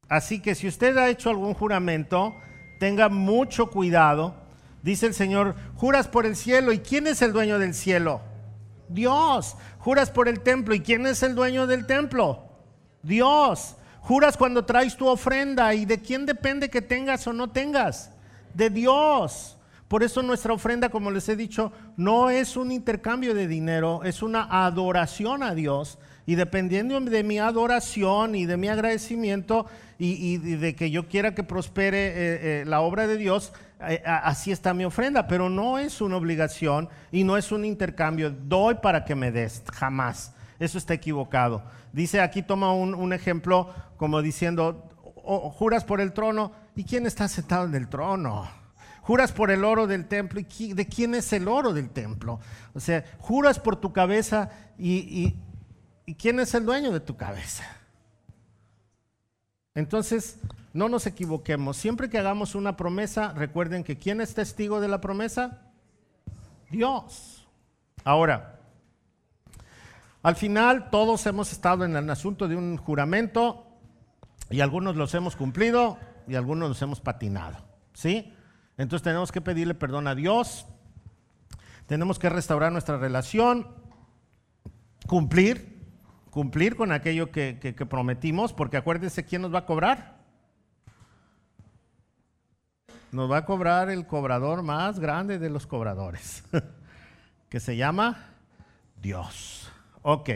[0.09, 2.35] Así que si usted ha hecho algún juramento,
[2.79, 4.37] tenga mucho cuidado.
[4.83, 6.73] Dice el Señor, juras por el cielo.
[6.73, 8.23] ¿Y quién es el dueño del cielo?
[8.89, 9.57] Dios.
[9.79, 10.75] Juras por el templo.
[10.75, 12.45] ¿Y quién es el dueño del templo?
[13.03, 13.77] Dios.
[14.01, 15.75] Juras cuando traes tu ofrenda.
[15.75, 18.11] ¿Y de quién depende que tengas o no tengas?
[18.55, 19.59] De Dios.
[19.89, 24.23] Por eso nuestra ofrenda, como les he dicho, no es un intercambio de dinero, es
[24.23, 25.99] una adoración a Dios.
[26.27, 29.65] Y dependiendo de mi adoración y de mi agradecimiento
[29.99, 33.55] y, de que yo quiera que prospere eh, eh, la obra de Dios,
[34.05, 38.31] así está mi ofrenda, pero no es una obligación y no es un intercambio.
[38.31, 40.35] Doy para que me des, jamás.
[40.59, 41.63] Eso está equivocado.
[41.93, 47.67] Dice aquí, toma un, ejemplo como diciendo, juras por el trono, ¿y quién está sentado
[47.67, 48.49] en el trono?
[49.03, 52.41] Juras por el oro del templo, ¿y de quién es el oro del templo?
[52.75, 55.35] O sea, juras por tu cabeza y,
[56.05, 57.78] y quién es el dueño de tu cabeza.
[59.79, 60.41] Entonces,
[60.73, 61.77] no nos equivoquemos.
[61.77, 65.63] Siempre que hagamos una promesa, recuerden que ¿quién es testigo de la promesa?
[66.69, 67.47] Dios.
[68.03, 68.59] Ahora,
[70.21, 73.69] al final todos hemos estado en el asunto de un juramento
[74.51, 77.59] y algunos los hemos cumplido y algunos los hemos patinado.
[77.95, 78.35] ¿Sí?
[78.79, 80.67] Entonces tenemos que pedirle perdón a Dios,
[81.87, 83.69] tenemos que restaurar nuestra relación,
[85.07, 85.78] cumplir
[86.39, 90.19] cumplir con aquello que, prometimos, porque acuérdense quién nos va a cobrar.
[93.11, 96.45] Nos va a cobrar el cobrador más grande de los cobradores,
[97.49, 98.37] que se llama
[99.03, 99.69] Dios.
[100.03, 100.31] Ok.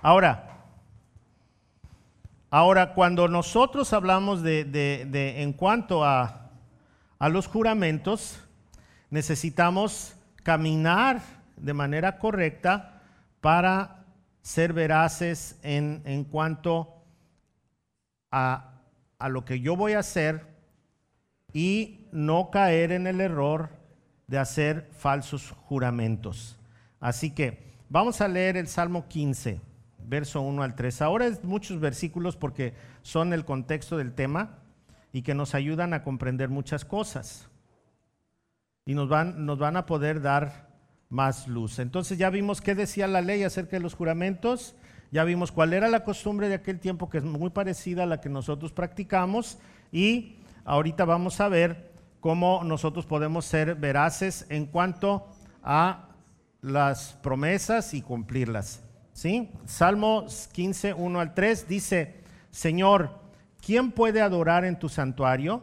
[0.00, 0.62] Ahora,
[2.48, 6.52] ahora cuando nosotros hablamos de, de, en cuanto a,
[7.18, 8.42] a los juramentos,
[9.10, 11.20] necesitamos caminar
[11.58, 13.02] de manera correcta
[13.42, 13.97] para
[14.42, 16.94] ser veraces en, en cuanto
[18.30, 18.80] a,
[19.18, 20.46] a lo que yo voy a hacer
[21.52, 23.70] y no caer en el error
[24.26, 26.58] de hacer falsos juramentos.
[27.00, 29.60] Así que vamos a leer el Salmo 15,
[30.06, 31.02] verso 1 al 3.
[31.02, 34.58] Ahora es muchos versículos porque son el contexto del tema
[35.12, 37.48] y que nos ayudan a comprender muchas cosas.
[38.84, 40.67] Y nos van, nos van a poder dar
[41.08, 41.78] más luz.
[41.78, 44.74] Entonces ya vimos qué decía la ley acerca de los juramentos,
[45.10, 48.20] ya vimos cuál era la costumbre de aquel tiempo que es muy parecida a la
[48.20, 49.58] que nosotros practicamos
[49.90, 55.26] y ahorita vamos a ver cómo nosotros podemos ser veraces en cuanto
[55.62, 56.08] a
[56.60, 58.82] las promesas y cumplirlas.
[59.12, 59.50] ¿Sí?
[59.64, 63.18] Salmo 15, 1 al 3 dice, Señor,
[63.64, 65.62] ¿quién puede adorar en tu santuario?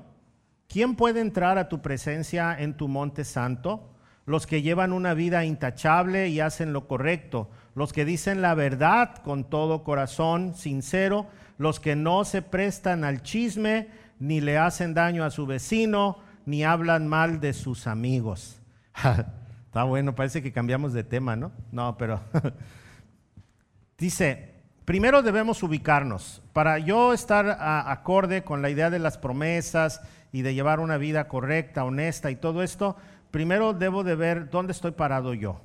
[0.67, 3.94] ¿Quién puede entrar a tu presencia en tu monte santo?
[4.25, 9.17] Los que llevan una vida intachable y hacen lo correcto, los que dicen la verdad
[9.17, 15.23] con todo corazón sincero, los que no se prestan al chisme, ni le hacen daño
[15.23, 18.61] a su vecino, ni hablan mal de sus amigos.
[19.65, 21.51] Está bueno, parece que cambiamos de tema, ¿no?
[21.71, 22.21] No, pero
[23.97, 24.53] dice,
[24.85, 26.41] primero debemos ubicarnos.
[26.53, 30.01] Para yo estar acorde con la idea de las promesas
[30.31, 32.95] y de llevar una vida correcta, honesta y todo esto,
[33.35, 35.59] primero debo de ver dónde estoy parado yo.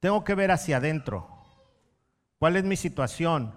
[0.00, 1.28] Tengo que ver hacia adentro.
[2.40, 3.52] ¿Cuál es mi situación?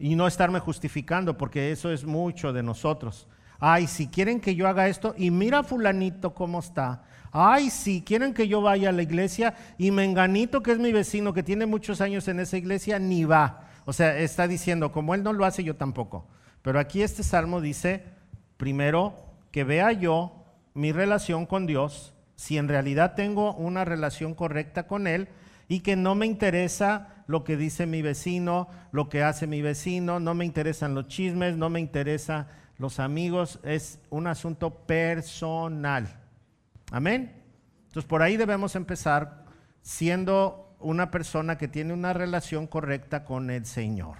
[0.00, 3.26] y no estarme justificando, porque eso es mucho de nosotros.
[3.58, 7.02] Ay, si quieren que yo haga esto, y mira fulanito cómo está.
[7.32, 11.32] Ay, si quieren que yo vaya a la iglesia, y menganito que es mi vecino,
[11.32, 13.68] que tiene muchos años en esa iglesia, ni va.
[13.86, 16.28] O sea, está diciendo, como él no lo hace, yo tampoco.
[16.62, 18.04] Pero aquí este salmo dice,
[18.56, 19.16] primero,
[19.50, 20.37] que vea yo
[20.78, 25.28] mi relación con Dios, si en realidad tengo una relación correcta con Él,
[25.66, 30.20] y que no me interesa lo que dice mi vecino, lo que hace mi vecino,
[30.20, 32.46] no me interesan los chismes, no me interesan
[32.78, 36.20] los amigos, es un asunto personal.
[36.92, 37.42] Amén.
[37.88, 39.46] Entonces por ahí debemos empezar
[39.82, 44.16] siendo una persona que tiene una relación correcta con el Señor.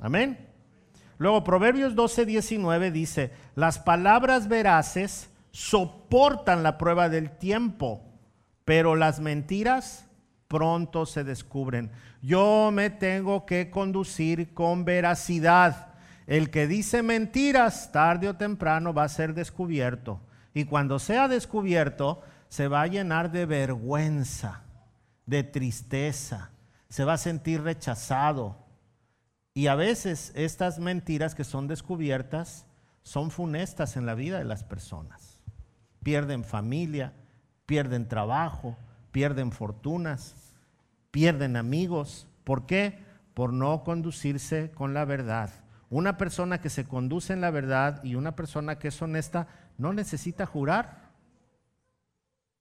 [0.00, 0.48] Amén.
[1.18, 8.02] Luego Proverbios 12, 19 dice, las palabras veraces soportan la prueba del tiempo,
[8.64, 10.06] pero las mentiras
[10.48, 11.90] pronto se descubren.
[12.22, 15.94] Yo me tengo que conducir con veracidad.
[16.26, 20.20] El que dice mentiras, tarde o temprano va a ser descubierto.
[20.52, 24.62] Y cuando sea descubierto, se va a llenar de vergüenza,
[25.26, 26.50] de tristeza,
[26.88, 28.56] se va a sentir rechazado.
[29.54, 32.66] Y a veces estas mentiras que son descubiertas
[33.02, 35.27] son funestas en la vida de las personas.
[36.02, 37.12] Pierden familia,
[37.66, 38.76] pierden trabajo,
[39.12, 40.54] pierden fortunas,
[41.10, 42.26] pierden amigos.
[42.44, 42.98] ¿Por qué?
[43.34, 45.50] Por no conducirse con la verdad.
[45.90, 49.92] Una persona que se conduce en la verdad y una persona que es honesta no
[49.92, 51.10] necesita jurar.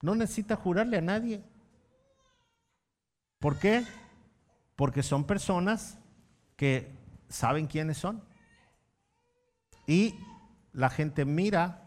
[0.01, 1.43] No necesita jurarle a nadie.
[3.39, 3.83] ¿Por qué?
[4.75, 5.97] Porque son personas
[6.55, 6.91] que
[7.29, 8.23] saben quiénes son.
[9.85, 10.15] Y
[10.73, 11.86] la gente mira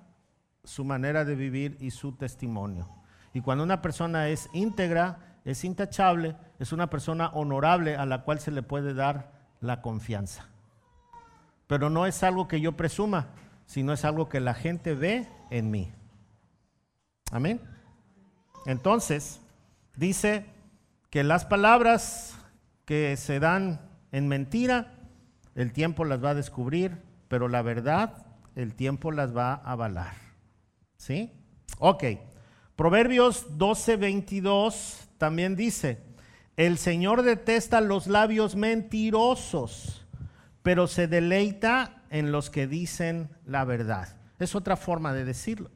[0.65, 2.89] su manera de vivir y su testimonio.
[3.33, 8.41] Y cuando una persona es íntegra, es intachable, es una persona honorable a la cual
[8.41, 10.49] se le puede dar la confianza.
[11.67, 13.29] Pero no es algo que yo presuma,
[13.67, 15.93] sino es algo que la gente ve en mí.
[17.31, 17.61] Amén.
[18.67, 19.41] Entonces,
[19.97, 20.47] dice
[21.11, 22.37] que las palabras
[22.85, 23.81] que se dan
[24.13, 24.95] en mentira,
[25.55, 30.30] el tiempo las va a descubrir, pero la verdad, el tiempo las va a avalar.
[31.01, 31.33] ¿Sí?
[31.79, 32.05] Ok.
[32.77, 36.03] Proverbios 12, 22 también dice,
[36.59, 40.07] el Señor detesta los labios mentirosos,
[40.63, 44.19] pero se deleita en los que dicen la verdad.
[44.39, 45.71] Es otra forma de decirlo,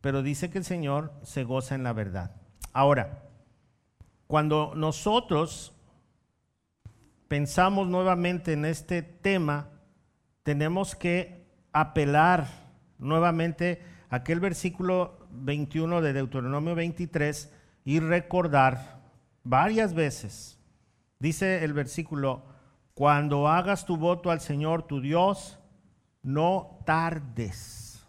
[0.00, 2.34] pero dice que el Señor se goza en la verdad.
[2.72, 3.22] Ahora,
[4.26, 5.72] cuando nosotros
[7.28, 9.70] pensamos nuevamente en este tema,
[10.42, 12.48] tenemos que apelar
[12.98, 17.52] nuevamente aquel versículo 21 de Deuteronomio 23
[17.84, 19.00] y recordar
[19.42, 20.62] varias veces
[21.22, 22.42] Dice el versículo,
[22.94, 25.56] cuando hagas tu voto al Señor tu Dios,
[26.24, 28.04] no tardes.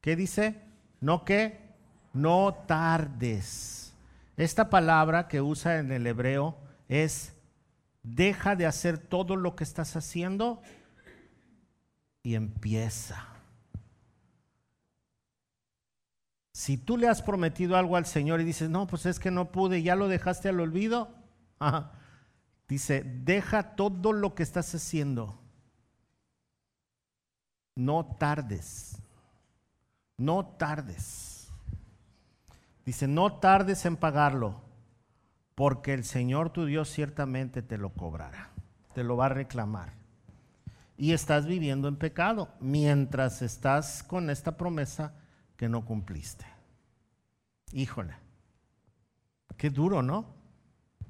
[0.00, 0.60] ¿Qué dice?
[1.00, 1.60] No que,
[2.12, 3.94] no tardes.
[4.36, 7.32] Esta palabra que usa en el hebreo es,
[8.02, 10.60] deja de hacer todo lo que estás haciendo
[12.24, 13.29] y empieza.
[16.60, 19.50] Si tú le has prometido algo al Señor y dices, no, pues es que no
[19.50, 21.08] pude, ya lo dejaste al olvido,
[22.68, 25.40] dice, deja todo lo que estás haciendo.
[27.74, 28.98] No tardes,
[30.18, 31.48] no tardes.
[32.84, 34.60] Dice, no tardes en pagarlo,
[35.54, 38.50] porque el Señor tu Dios ciertamente te lo cobrará,
[38.92, 39.94] te lo va a reclamar.
[40.98, 45.14] Y estás viviendo en pecado mientras estás con esta promesa
[45.60, 46.46] que no cumpliste.
[47.74, 48.14] Híjole,
[49.58, 50.24] qué duro, ¿no?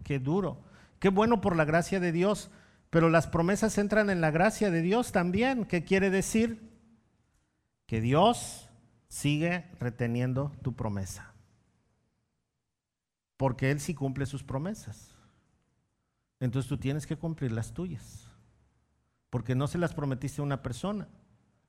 [0.03, 0.65] Qué duro.
[0.99, 2.51] Qué bueno por la gracia de Dios,
[2.91, 5.67] pero las promesas entran en la gracia de Dios también.
[5.67, 6.69] ¿Qué quiere decir?
[7.87, 8.69] Que Dios
[9.07, 11.33] sigue reteniendo tu promesa.
[13.37, 15.15] Porque Él sí cumple sus promesas.
[16.41, 18.27] Entonces tú tienes que cumplir las tuyas.
[19.31, 21.07] Porque no se las prometiste a una persona.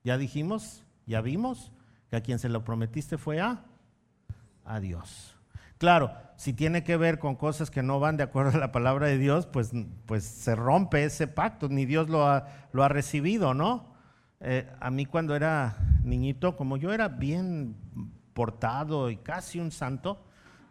[0.02, 1.70] Ya dijimos, ya vimos,
[2.12, 3.64] que a quien se lo prometiste fue a,
[4.66, 5.34] a Dios.
[5.78, 9.06] Claro, si tiene que ver con cosas que no van de acuerdo a la palabra
[9.06, 9.72] de Dios, pues,
[10.04, 13.94] pues se rompe ese pacto, ni Dios lo ha, lo ha recibido, ¿no?
[14.40, 17.76] Eh, a mí cuando era niñito, como yo era bien
[18.34, 20.22] portado y casi un santo,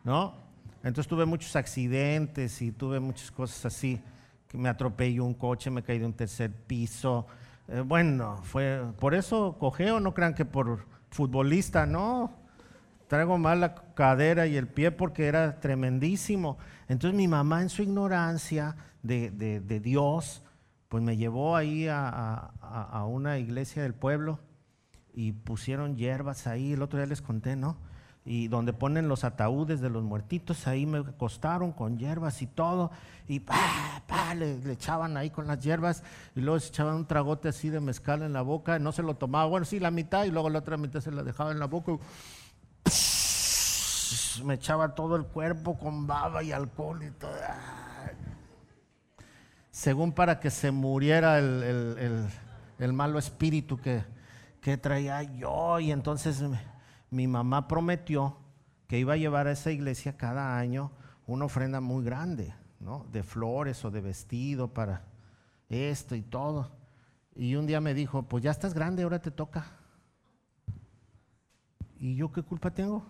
[0.03, 0.35] ¿no?
[0.83, 3.99] Entonces tuve muchos accidentes y tuve muchas cosas así,
[4.47, 7.25] que me atropelló un coche, me caí de un tercer piso.
[7.67, 12.31] Eh, bueno, fue por eso cogeo, no crean que por futbolista, no.
[13.07, 16.57] Traigo mal la cadera y el pie porque era tremendísimo.
[16.87, 20.43] Entonces mi mamá en su ignorancia de, Dios,
[20.87, 24.39] pues me llevó ahí a, una iglesia del pueblo
[25.13, 27.77] y pusieron hierbas ahí, el otro día les conté, ¿no?
[28.23, 32.91] Y donde ponen los ataúdes de los muertitos, ahí me acostaron con hierbas y todo,
[33.27, 33.55] y pa,
[34.07, 36.03] pa, le, echaban ahí con las hierbas,
[36.35, 39.15] y luego se echaban un tragote así de mezcal en la boca, no se lo
[39.15, 41.65] tomaba, bueno, sí, la mitad, y luego la otra mitad se la dejaba en la
[41.65, 41.97] boca, y,
[44.43, 47.31] me echaba todo el cuerpo con baba y alcohol y todo.
[49.71, 52.27] Según para que se muriera el,
[52.93, 54.03] malo espíritu que,
[54.61, 56.43] que traía yo, y entonces
[57.11, 58.37] mi mamá prometió
[58.87, 60.91] que iba a llevar a esa iglesia cada año
[61.27, 63.05] una ofrenda muy grande, ¿no?
[63.11, 65.05] De flores o de vestido para
[65.69, 66.71] esto y todo.
[67.35, 69.65] Y un día me dijo, pues ya estás grande, ahora te toca.
[71.99, 73.05] ¿Y yo qué culpa tengo?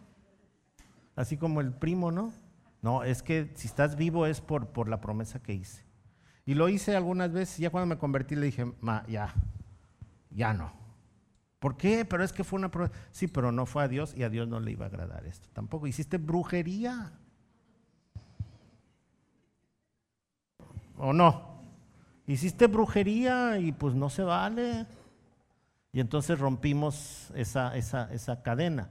[1.16, 2.34] Así como el primo, ¿no?
[2.82, 5.86] No, es que si estás vivo es por, por la promesa que hice.
[6.46, 9.34] Y lo hice algunas veces, ya cuando me convertí le dije, ma, ya,
[10.32, 10.81] ya no.
[11.62, 12.06] ¿Por qué?
[12.06, 12.92] Pero es que fue una prueba.
[13.12, 15.48] Sí, pero no fue a Dios y a Dios no le iba a agradar esto.
[15.54, 17.12] Tampoco hiciste brujería.
[20.98, 21.62] ¿O no?
[22.26, 24.88] Hiciste brujería y pues no se vale.
[25.94, 28.90] Y entonces rompimos esa, esa, esa cadena.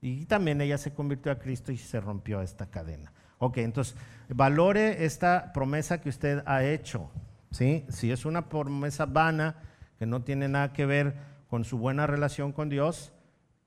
[0.00, 3.12] Y también ella se convirtió a Cristo y se rompió esta cadena.
[3.38, 3.96] Ok, entonces
[4.28, 7.10] valore esta promesa que usted ha hecho.
[7.50, 7.84] ¿sí?
[7.88, 9.56] Si es una promesa vana
[9.98, 13.12] que no tiene nada que ver con su buena relación con Dios,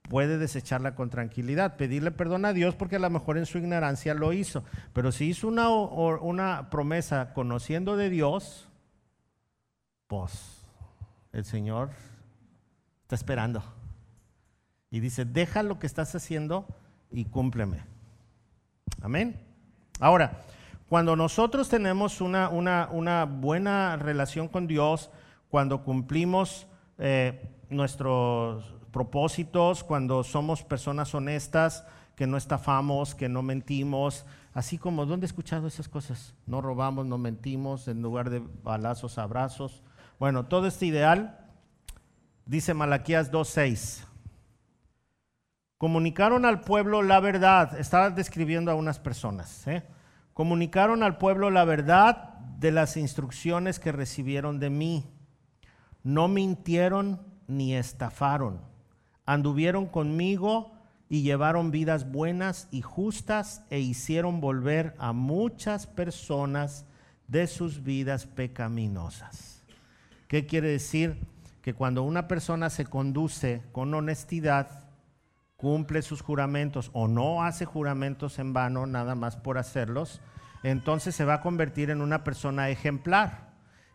[0.01, 4.13] puede desecharla con tranquilidad, pedirle perdón a Dios porque a lo mejor en su ignorancia
[4.13, 4.65] lo hizo.
[4.91, 8.67] Pero si hizo una, una promesa conociendo de Dios,
[10.07, 10.67] pues
[11.31, 11.91] el Señor
[13.03, 13.63] está esperando.
[14.91, 16.67] Y dice, deja lo que estás haciendo
[17.09, 17.85] y cúmpleme.
[19.01, 19.39] Amén.
[20.01, 20.41] Ahora,
[20.89, 25.09] cuando nosotros tenemos una, una, una buena relación con Dios,
[25.47, 26.67] cuando cumplimos
[26.97, 35.05] eh, nuestros propósitos, cuando somos personas honestas, que no estafamos, que no mentimos, así como,
[35.05, 36.33] ¿dónde he escuchado esas cosas?
[36.47, 39.83] No robamos, no mentimos, en lugar de balazos, abrazos.
[40.19, 41.45] Bueno, todo este ideal,
[42.45, 44.05] dice Malaquías 2.6.
[45.77, 49.83] Comunicaron al pueblo la verdad, estaba describiendo a unas personas, ¿eh?
[50.33, 55.05] comunicaron al pueblo la verdad de las instrucciones que recibieron de mí.
[56.03, 58.59] No mintieron ni estafaron.
[59.25, 60.71] Anduvieron conmigo
[61.09, 66.85] y llevaron vidas buenas y justas e hicieron volver a muchas personas
[67.27, 69.63] de sus vidas pecaminosas.
[70.27, 71.17] ¿Qué quiere decir?
[71.61, 74.85] Que cuando una persona se conduce con honestidad,
[75.57, 80.21] cumple sus juramentos o no hace juramentos en vano nada más por hacerlos,
[80.63, 83.47] entonces se va a convertir en una persona ejemplar.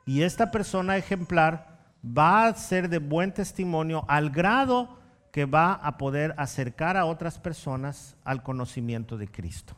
[0.04, 1.71] Y esta persona ejemplar
[2.04, 4.98] va a ser de buen testimonio al grado
[5.30, 9.74] que va a poder acercar a otras personas al conocimiento de Cristo.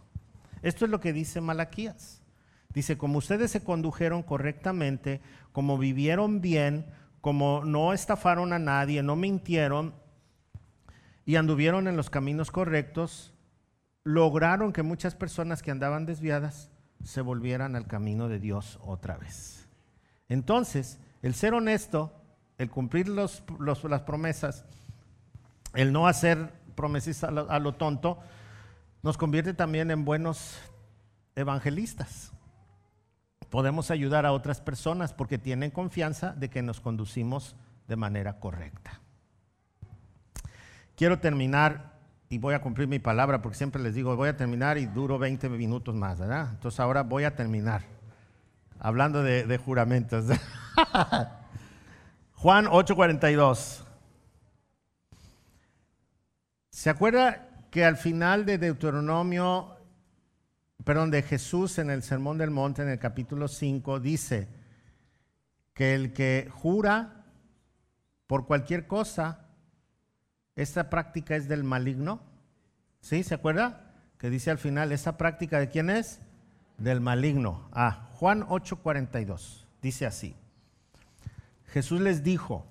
[0.62, 2.22] Esto es lo que dice Malaquías.
[2.70, 5.20] Dice, como ustedes se condujeron correctamente,
[5.52, 6.86] como vivieron bien,
[7.20, 9.94] como no estafaron a nadie, no mintieron
[11.24, 13.32] y anduvieron en los caminos correctos,
[14.02, 16.70] lograron que muchas personas que andaban desviadas
[17.04, 19.68] se volvieran al camino de Dios otra vez.
[20.28, 22.12] Entonces, el ser honesto,
[22.58, 23.40] el cumplir las
[24.04, 24.66] promesas,
[25.72, 28.18] el no hacer promesas a lo, tonto,
[29.02, 30.58] nos convierte también en buenos
[31.34, 32.30] evangelistas.
[33.48, 37.56] Podemos ayudar a otras personas porque tienen confianza de que nos conducimos
[37.88, 39.00] de manera correcta.
[40.94, 44.76] Quiero terminar y voy a cumplir mi palabra porque siempre les digo, voy a terminar
[44.76, 46.50] y duro 20 minutos más, ¿verdad?
[46.50, 47.80] Entonces ahora voy a terminar
[48.78, 50.26] hablando de, de juramentos.
[52.34, 53.84] Juan 8:42.
[56.70, 59.76] ¿Se acuerda que al final de Deuteronomio,
[60.84, 64.48] perdón, de Jesús en el Sermón del Monte, en el capítulo 5, dice
[65.72, 67.24] que el que jura
[68.26, 69.46] por cualquier cosa,
[70.56, 72.20] esta práctica es del maligno?
[73.00, 73.22] ¿Sí?
[73.22, 73.92] ¿Se acuerda?
[74.18, 76.20] Que dice al final, ¿esa práctica de quién es?
[76.78, 77.68] Del maligno.
[77.72, 79.66] Ah, Juan 8:42.
[79.80, 80.36] Dice así.
[81.74, 82.64] Jesús les dijo,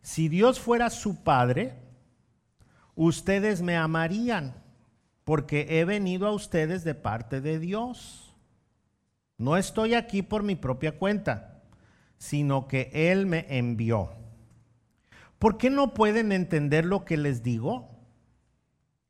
[0.00, 1.74] si Dios fuera su Padre,
[2.94, 4.54] ustedes me amarían,
[5.22, 8.34] porque he venido a ustedes de parte de Dios.
[9.36, 11.62] No estoy aquí por mi propia cuenta,
[12.16, 14.14] sino que Él me envió.
[15.38, 17.90] ¿Por qué no pueden entender lo que les digo?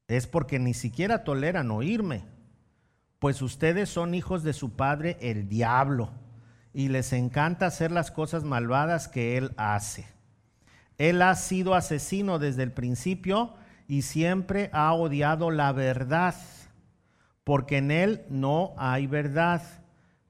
[0.09, 2.25] Es porque ni siquiera toleran oírme,
[3.21, 6.11] pues ustedes son hijos de su padre el diablo,
[6.73, 10.07] y les encanta hacer las cosas malvadas que Él hace.
[11.01, 13.55] Él ha sido asesino desde el principio
[13.89, 16.35] y siempre ha odiado la verdad,
[17.43, 19.63] porque en él no hay verdad.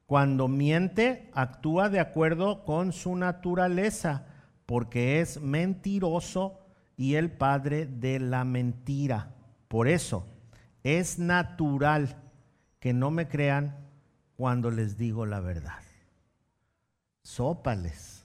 [0.06, 4.26] Cuando miente, actúa de acuerdo con su naturaleza,
[4.64, 6.60] porque es mentiroso
[6.96, 9.34] y el padre de la mentira.
[9.66, 10.24] Por eso,
[10.84, 12.16] es natural
[12.78, 13.76] que no me crean
[14.36, 15.89] cuando les digo la verdad.
[17.22, 18.24] Sópales.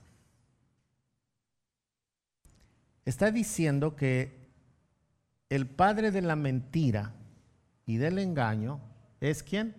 [3.06, 4.50] Está diciendo que
[5.50, 7.14] el padre de la mentira
[7.86, 8.80] y del engaño
[9.20, 9.76] es quién?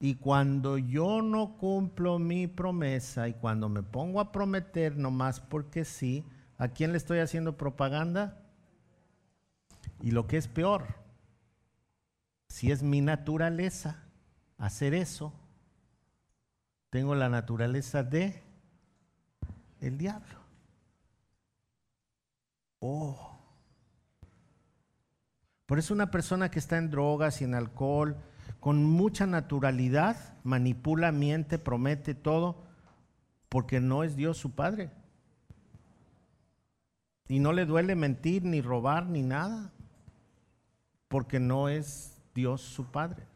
[0.00, 5.84] Y cuando yo no cumplo mi promesa y cuando me pongo a prometer nomás porque
[5.84, 6.24] sí,
[6.58, 8.40] ¿a quién le estoy haciendo propaganda?
[10.00, 10.86] Y lo que es peor,
[12.48, 14.02] si es mi naturaleza
[14.58, 15.32] hacer eso,
[16.92, 18.42] tengo la naturaleza de
[19.80, 20.40] el diablo.
[22.80, 23.34] Oh.
[25.64, 28.18] Por eso una persona que está en drogas y en alcohol,
[28.60, 32.62] con mucha naturalidad, manipula, miente, promete todo,
[33.48, 34.90] porque no es Dios su Padre.
[37.26, 39.72] Y no le duele mentir, ni robar, ni nada,
[41.08, 43.31] porque no es Dios su Padre.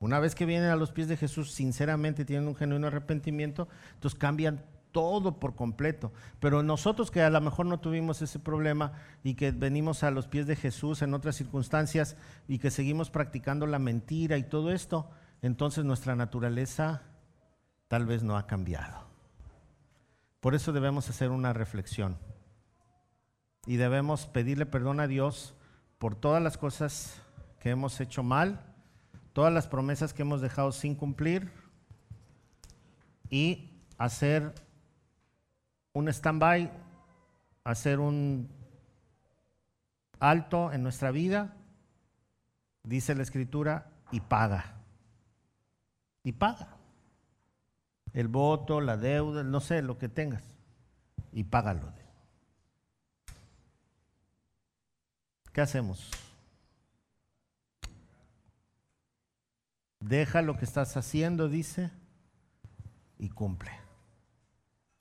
[0.00, 4.18] Una vez que vienen a los pies de Jesús, sinceramente tienen un genuino arrepentimiento, entonces
[4.18, 6.10] cambian todo por completo.
[6.40, 8.92] Pero nosotros que a lo mejor no tuvimos ese problema
[9.22, 12.16] y que venimos a los pies de Jesús en otras circunstancias
[12.48, 15.10] y que seguimos practicando la mentira y todo esto,
[15.42, 17.02] entonces nuestra naturaleza
[17.88, 19.04] tal vez no ha cambiado.
[20.40, 22.16] Por eso debemos hacer una reflexión
[23.66, 25.54] y debemos pedirle perdón a Dios
[25.98, 27.20] por todas las cosas
[27.58, 28.69] que hemos hecho mal,
[29.32, 31.50] todas las promesas que hemos dejado sin cumplir
[33.28, 34.54] y hacer
[35.92, 36.70] un stand-by,
[37.64, 38.48] hacer un
[40.18, 41.56] alto en nuestra vida,
[42.82, 44.74] dice la escritura, y paga.
[46.24, 46.76] Y paga.
[48.12, 50.42] El voto, la deuda, no sé, lo que tengas.
[51.32, 51.92] Y págalo.
[55.52, 56.10] ¿Qué hacemos?
[60.00, 61.90] Deja lo que estás haciendo, dice,
[63.18, 63.70] y cumple.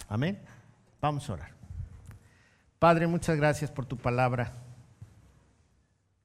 [0.09, 0.39] Amén.
[1.01, 1.51] Vamos a orar.
[2.79, 4.53] Padre, muchas gracias por tu palabra.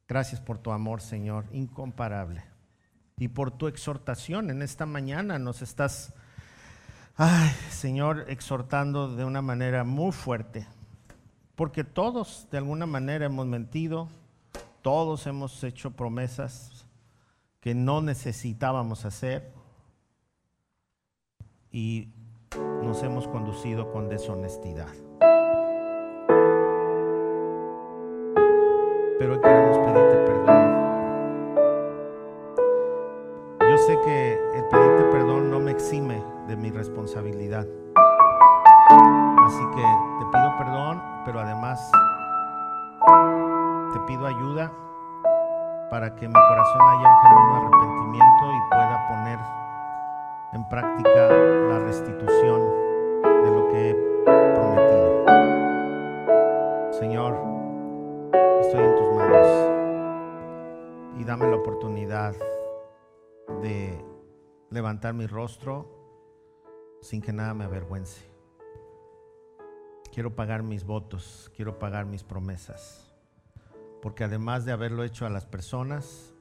[0.09, 2.45] Gracias por tu amor, Señor, incomparable.
[3.17, 6.13] Y por tu exhortación en esta mañana nos estás,
[7.17, 10.67] ay, Señor, exhortando de una manera muy fuerte.
[11.55, 14.09] Porque todos de alguna manera hemos mentido,
[14.83, 16.74] todos hemos hecho promesas
[17.65, 19.51] que no necesitábamos hacer
[21.73, 22.13] y
[22.83, 24.93] nos hemos conducido con deshonestidad.
[29.19, 30.75] Pero hoy queremos pedirte perdón.
[33.61, 37.67] Yo sé que el pedirte perdón no me exime de mi responsabilidad.
[37.97, 39.83] Así que
[40.19, 41.81] te pido perdón, pero además
[43.95, 44.84] te pido ayuda
[45.91, 49.39] para que mi corazón haya un genuino arrepentimiento y pueda poner
[50.53, 52.61] en práctica la restitución
[53.23, 53.95] de lo que he
[54.55, 55.25] prometido.
[56.93, 57.35] Señor,
[58.61, 59.47] estoy en tus manos
[61.19, 62.35] y dame la oportunidad
[63.63, 64.05] de
[64.71, 65.87] levantar mi rostro
[67.01, 68.29] sin que nada me avergüence.
[70.13, 73.14] Quiero pagar mis votos, quiero pagar mis promesas,
[74.05, 76.35] porque además de haberlo hecho a las personas,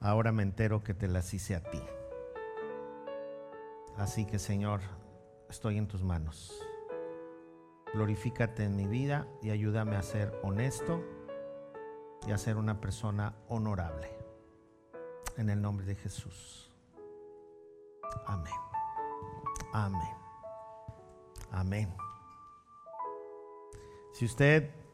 [0.00, 1.82] ahora me entero que te las hice a ti.
[3.98, 4.80] Así que Señor,
[5.50, 6.58] estoy en tus manos.
[7.92, 11.04] Glorifícate en mi vida y ayúdame a ser honesto
[12.26, 14.08] y a ser una persona honorable.
[15.36, 16.74] En el nombre de Jesús.
[18.24, 18.54] Amén.
[19.74, 20.16] Amén.
[21.52, 21.94] Amén.
[24.14, 24.85] Si usted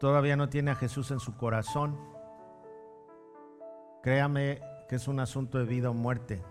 [0.00, 1.96] todavía no tiene a Jesús en su corazón,
[4.02, 6.42] créame que es un asunto de vida o muerte.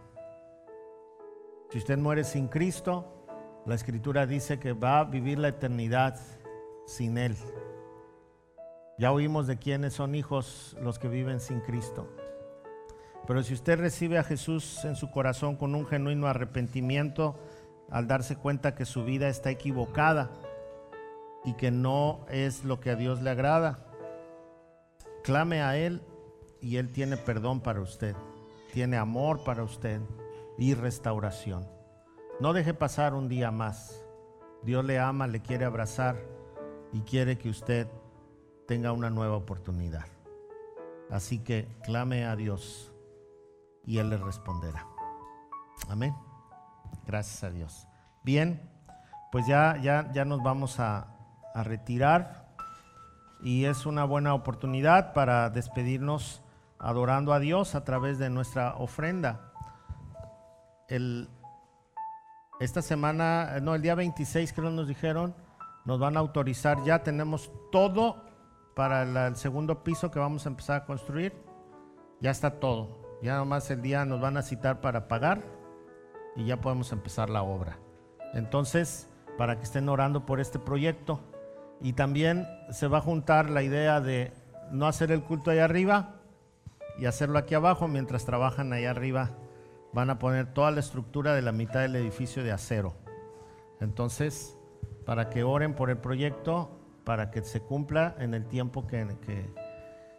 [1.72, 3.26] Si usted muere sin Cristo,
[3.66, 6.20] la escritura dice que va a vivir la eternidad
[6.86, 7.36] sin Él.
[9.00, 12.08] Ya oímos de quiénes son hijos los que viven sin Cristo.
[13.26, 17.36] Pero si usted recibe a Jesús en su corazón con un genuino arrepentimiento,
[17.90, 20.30] al darse cuenta que su vida está equivocada
[21.46, 23.86] y que no es lo que a Dios le agrada,
[25.24, 26.02] clame a Él
[26.62, 28.16] y Él tiene perdón para usted,
[28.74, 30.02] tiene amor para usted
[30.58, 31.68] y restauración.
[32.40, 34.06] No deje pasar un día más.
[34.64, 36.18] Dios le ama, le quiere abrazar
[36.92, 37.88] y quiere que usted
[38.68, 40.06] tenga una nueva oportunidad.
[41.10, 42.94] Así que clame a Dios
[43.86, 44.86] y Él le responderá.
[45.90, 46.16] Amén.
[47.06, 47.88] Gracias a Dios.
[48.24, 48.70] Bien,
[49.32, 51.19] pues ya, ya, ya nos vamos a,
[51.54, 52.48] a retirar
[53.42, 56.42] y es una buena oportunidad para despedirnos
[56.78, 59.50] adorando a Dios a través de nuestra ofrenda
[62.60, 65.36] esta semana, no, el día 26 creo nos dijeron,
[65.86, 68.24] nos van a autorizar, ya tenemos todo
[68.76, 71.34] para el segundo piso que vamos a empezar a construir,
[72.20, 75.42] ya está todo, ya nomás el día nos van a citar para pagar
[76.36, 77.78] y ya podemos empezar la obra.
[78.34, 81.22] Entonces, para que estén orando por este proyecto
[81.82, 84.32] y también se va a juntar la idea de
[84.72, 86.16] no hacer el culto allá arriba
[86.98, 89.32] y hacerlo aquí abajo mientras trabajan allá arriba
[89.94, 92.96] van a poner toda la estructura de la mitad del edificio de acero.
[93.80, 94.58] Entonces,
[95.06, 96.70] para que oren por el proyecto,
[97.04, 99.08] para que se cumpla en el tiempo que,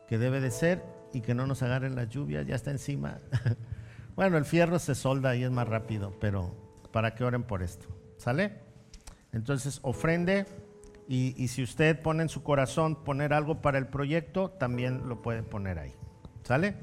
[0.09, 0.83] que, debe de ser
[1.13, 3.19] y que no nos agarren la lluvia, ya está encima.
[4.17, 6.55] bueno, el fierro se solda y es más rápido, pero
[6.91, 7.87] para que oren por esto.
[8.17, 8.59] ¿Sale?
[9.33, 10.47] Entonces, ofrende
[11.13, 15.43] y, si usted pone en su corazón poner algo para el proyecto, también lo puede
[15.43, 15.93] poner ahí.
[16.45, 16.77] ¿Sale?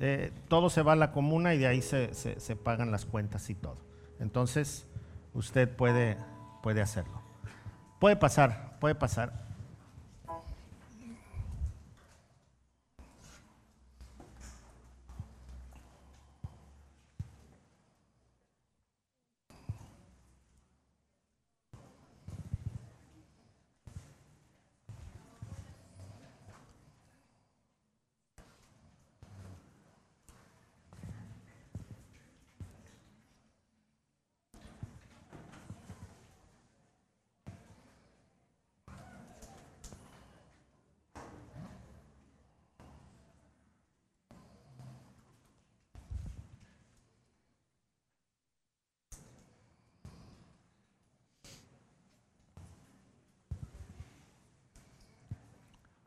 [0.00, 3.50] Eh, todo se va a la comuna y de ahí se, se, pagan las cuentas
[3.50, 3.76] y todo.
[4.20, 4.86] Entonces,
[5.34, 6.16] usted puede,
[6.62, 7.20] puede hacerlo.
[8.00, 9.45] Puede pasar, puede pasar.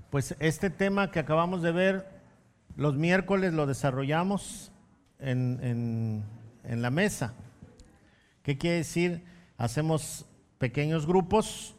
[0.09, 2.09] Pues este tema que acabamos de ver,
[2.75, 4.71] los miércoles lo desarrollamos
[5.19, 6.23] en,
[6.63, 7.35] la mesa.
[8.41, 9.23] ¿Qué quiere decir?
[9.57, 10.25] Hacemos
[10.57, 11.75] pequeños grupos,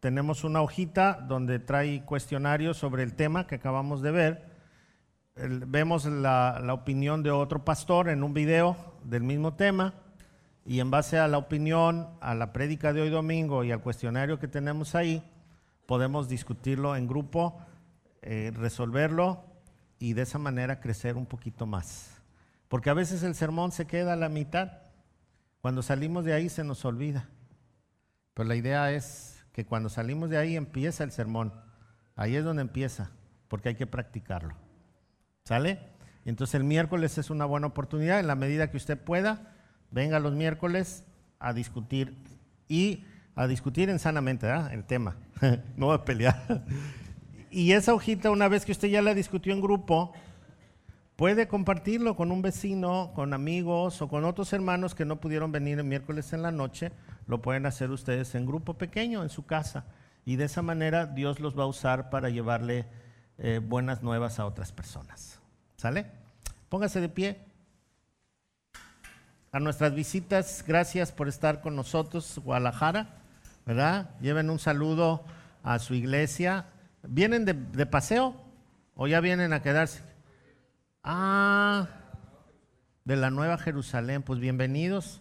[0.00, 4.44] tenemos una hojita donde trae cuestionarios sobre el tema que acabamos de ver.
[5.36, 9.94] vemos la, opinión de otro pastor en un video del mismo tema
[10.64, 14.40] y en base a la opinión, a la prédica de hoy domingo y al cuestionario
[14.40, 15.22] que tenemos ahí,
[15.86, 17.58] podemos discutirlo en grupo,
[18.22, 19.44] eh, resolverlo
[19.98, 22.20] y de esa manera crecer un poquito más.
[22.68, 24.72] Porque a veces el sermón se queda a la mitad.
[25.60, 27.28] Cuando salimos de ahí se nos olvida.
[28.34, 31.52] Pero la idea es que cuando salimos de ahí empieza el sermón.
[32.16, 33.10] Ahí es donde empieza,
[33.48, 34.54] porque hay que practicarlo.
[35.44, 35.78] ¿Sale?
[36.24, 39.54] Entonces el miércoles es una buena oportunidad, en la medida que usted pueda,
[39.90, 41.04] venga los miércoles
[41.38, 42.16] a discutir
[42.68, 43.04] y
[43.36, 45.16] a discutir en sanamente el tema,
[45.76, 46.64] no a pelear.
[47.50, 50.12] y esa hojita, una vez que usted ya la discutió en grupo,
[51.16, 55.78] puede compartirlo con un vecino, con amigos o con otros hermanos que no pudieron venir
[55.78, 56.92] el miércoles en la noche,
[57.26, 59.84] lo pueden hacer ustedes en grupo pequeño, en su casa.
[60.24, 62.86] Y de esa manera Dios los va a usar para llevarle
[63.38, 65.40] eh, buenas nuevas a otras personas.
[65.76, 66.06] ¿Sale?
[66.70, 67.40] Póngase de pie.
[69.52, 73.22] A nuestras visitas, gracias por estar con nosotros, Guadalajara,
[73.66, 74.10] ¿verdad?
[74.20, 75.24] Lleven un saludo
[75.64, 76.66] a su iglesia.
[77.02, 78.36] ¿Vienen de, paseo
[78.94, 80.02] o ya vienen a quedarse?
[81.02, 81.88] Ah,
[83.04, 85.20] de la Nueva Jerusalén, pues bienvenidos.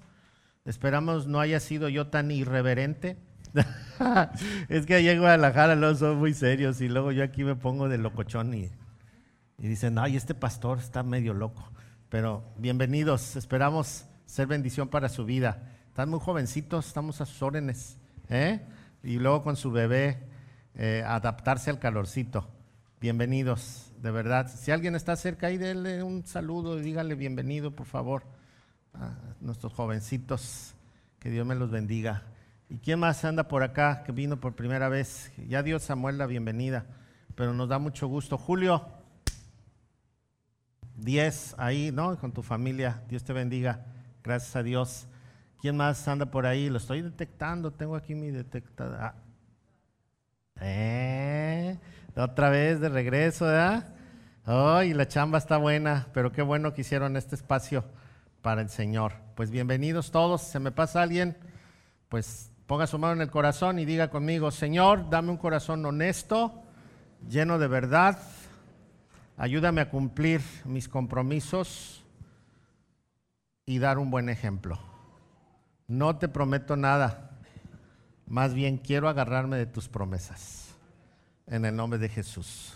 [0.64, 3.18] Esperamos no haya sido yo tan irreverente.
[4.70, 7.90] es que allá en Guadalajara los son muy serios y luego yo aquí me pongo
[7.90, 8.70] de locochón y,
[9.58, 11.72] y dicen, ay, este pastor está medio loco.
[12.10, 15.72] Pero bienvenidos, esperamos ser bendición para su vida.
[15.88, 17.98] Están muy jovencitos, estamos a sus órdenes.
[18.30, 18.62] ¿Eh?
[19.04, 20.20] Y luego con su bebé,
[20.76, 22.50] eh, adaptarse al calorcito.
[23.00, 24.52] Bienvenidos, de verdad.
[24.54, 28.24] Si alguien está cerca ahí, denle un saludo y dígale bienvenido, por favor,
[28.94, 30.76] a nuestros jovencitos.
[31.20, 32.24] Que Dios me los bendiga.
[32.70, 35.32] ¿Y quién más anda por acá que vino por primera vez?
[35.48, 36.86] Ya dio Samuel la bienvenida,
[37.36, 38.38] pero nos da mucho gusto.
[38.38, 38.88] Julio,
[40.98, 42.18] 10 ahí, ¿no?
[42.18, 43.04] Con tu familia.
[43.08, 43.86] Dios te bendiga.
[44.24, 45.08] Gracias a Dios.
[45.62, 46.70] ¿Quién más anda por ahí?
[46.70, 47.72] Lo estoy detectando.
[47.72, 48.98] Tengo aquí mi detectador.
[49.00, 49.16] Ah.
[50.62, 51.78] Eh,
[52.16, 53.94] otra vez de regreso, ¿verdad?
[54.46, 57.84] Ay, la chamba está buena, pero qué bueno que hicieron este espacio
[58.42, 59.14] para el Señor.
[59.36, 60.42] Pues bienvenidos todos.
[60.42, 61.36] ¿Se me pasa alguien?
[62.10, 66.64] Pues ponga su mano en el corazón y diga conmigo, Señor, dame un corazón honesto,
[67.28, 68.20] lleno de verdad.
[69.36, 72.06] Ayúdame a cumplir mis compromisos
[73.66, 74.80] y dar un buen ejemplo.
[75.88, 77.32] No te prometo nada,
[78.28, 80.76] más bien quiero agarrarme de tus promesas.
[81.48, 82.76] En el nombre de Jesús.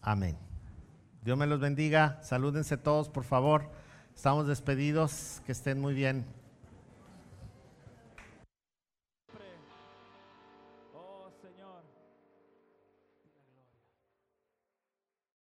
[0.00, 0.36] Amén.
[1.24, 2.20] Dios me los bendiga.
[2.22, 3.70] Salúdense todos, por favor.
[4.14, 5.42] Estamos despedidos.
[5.46, 6.24] Que estén muy bien.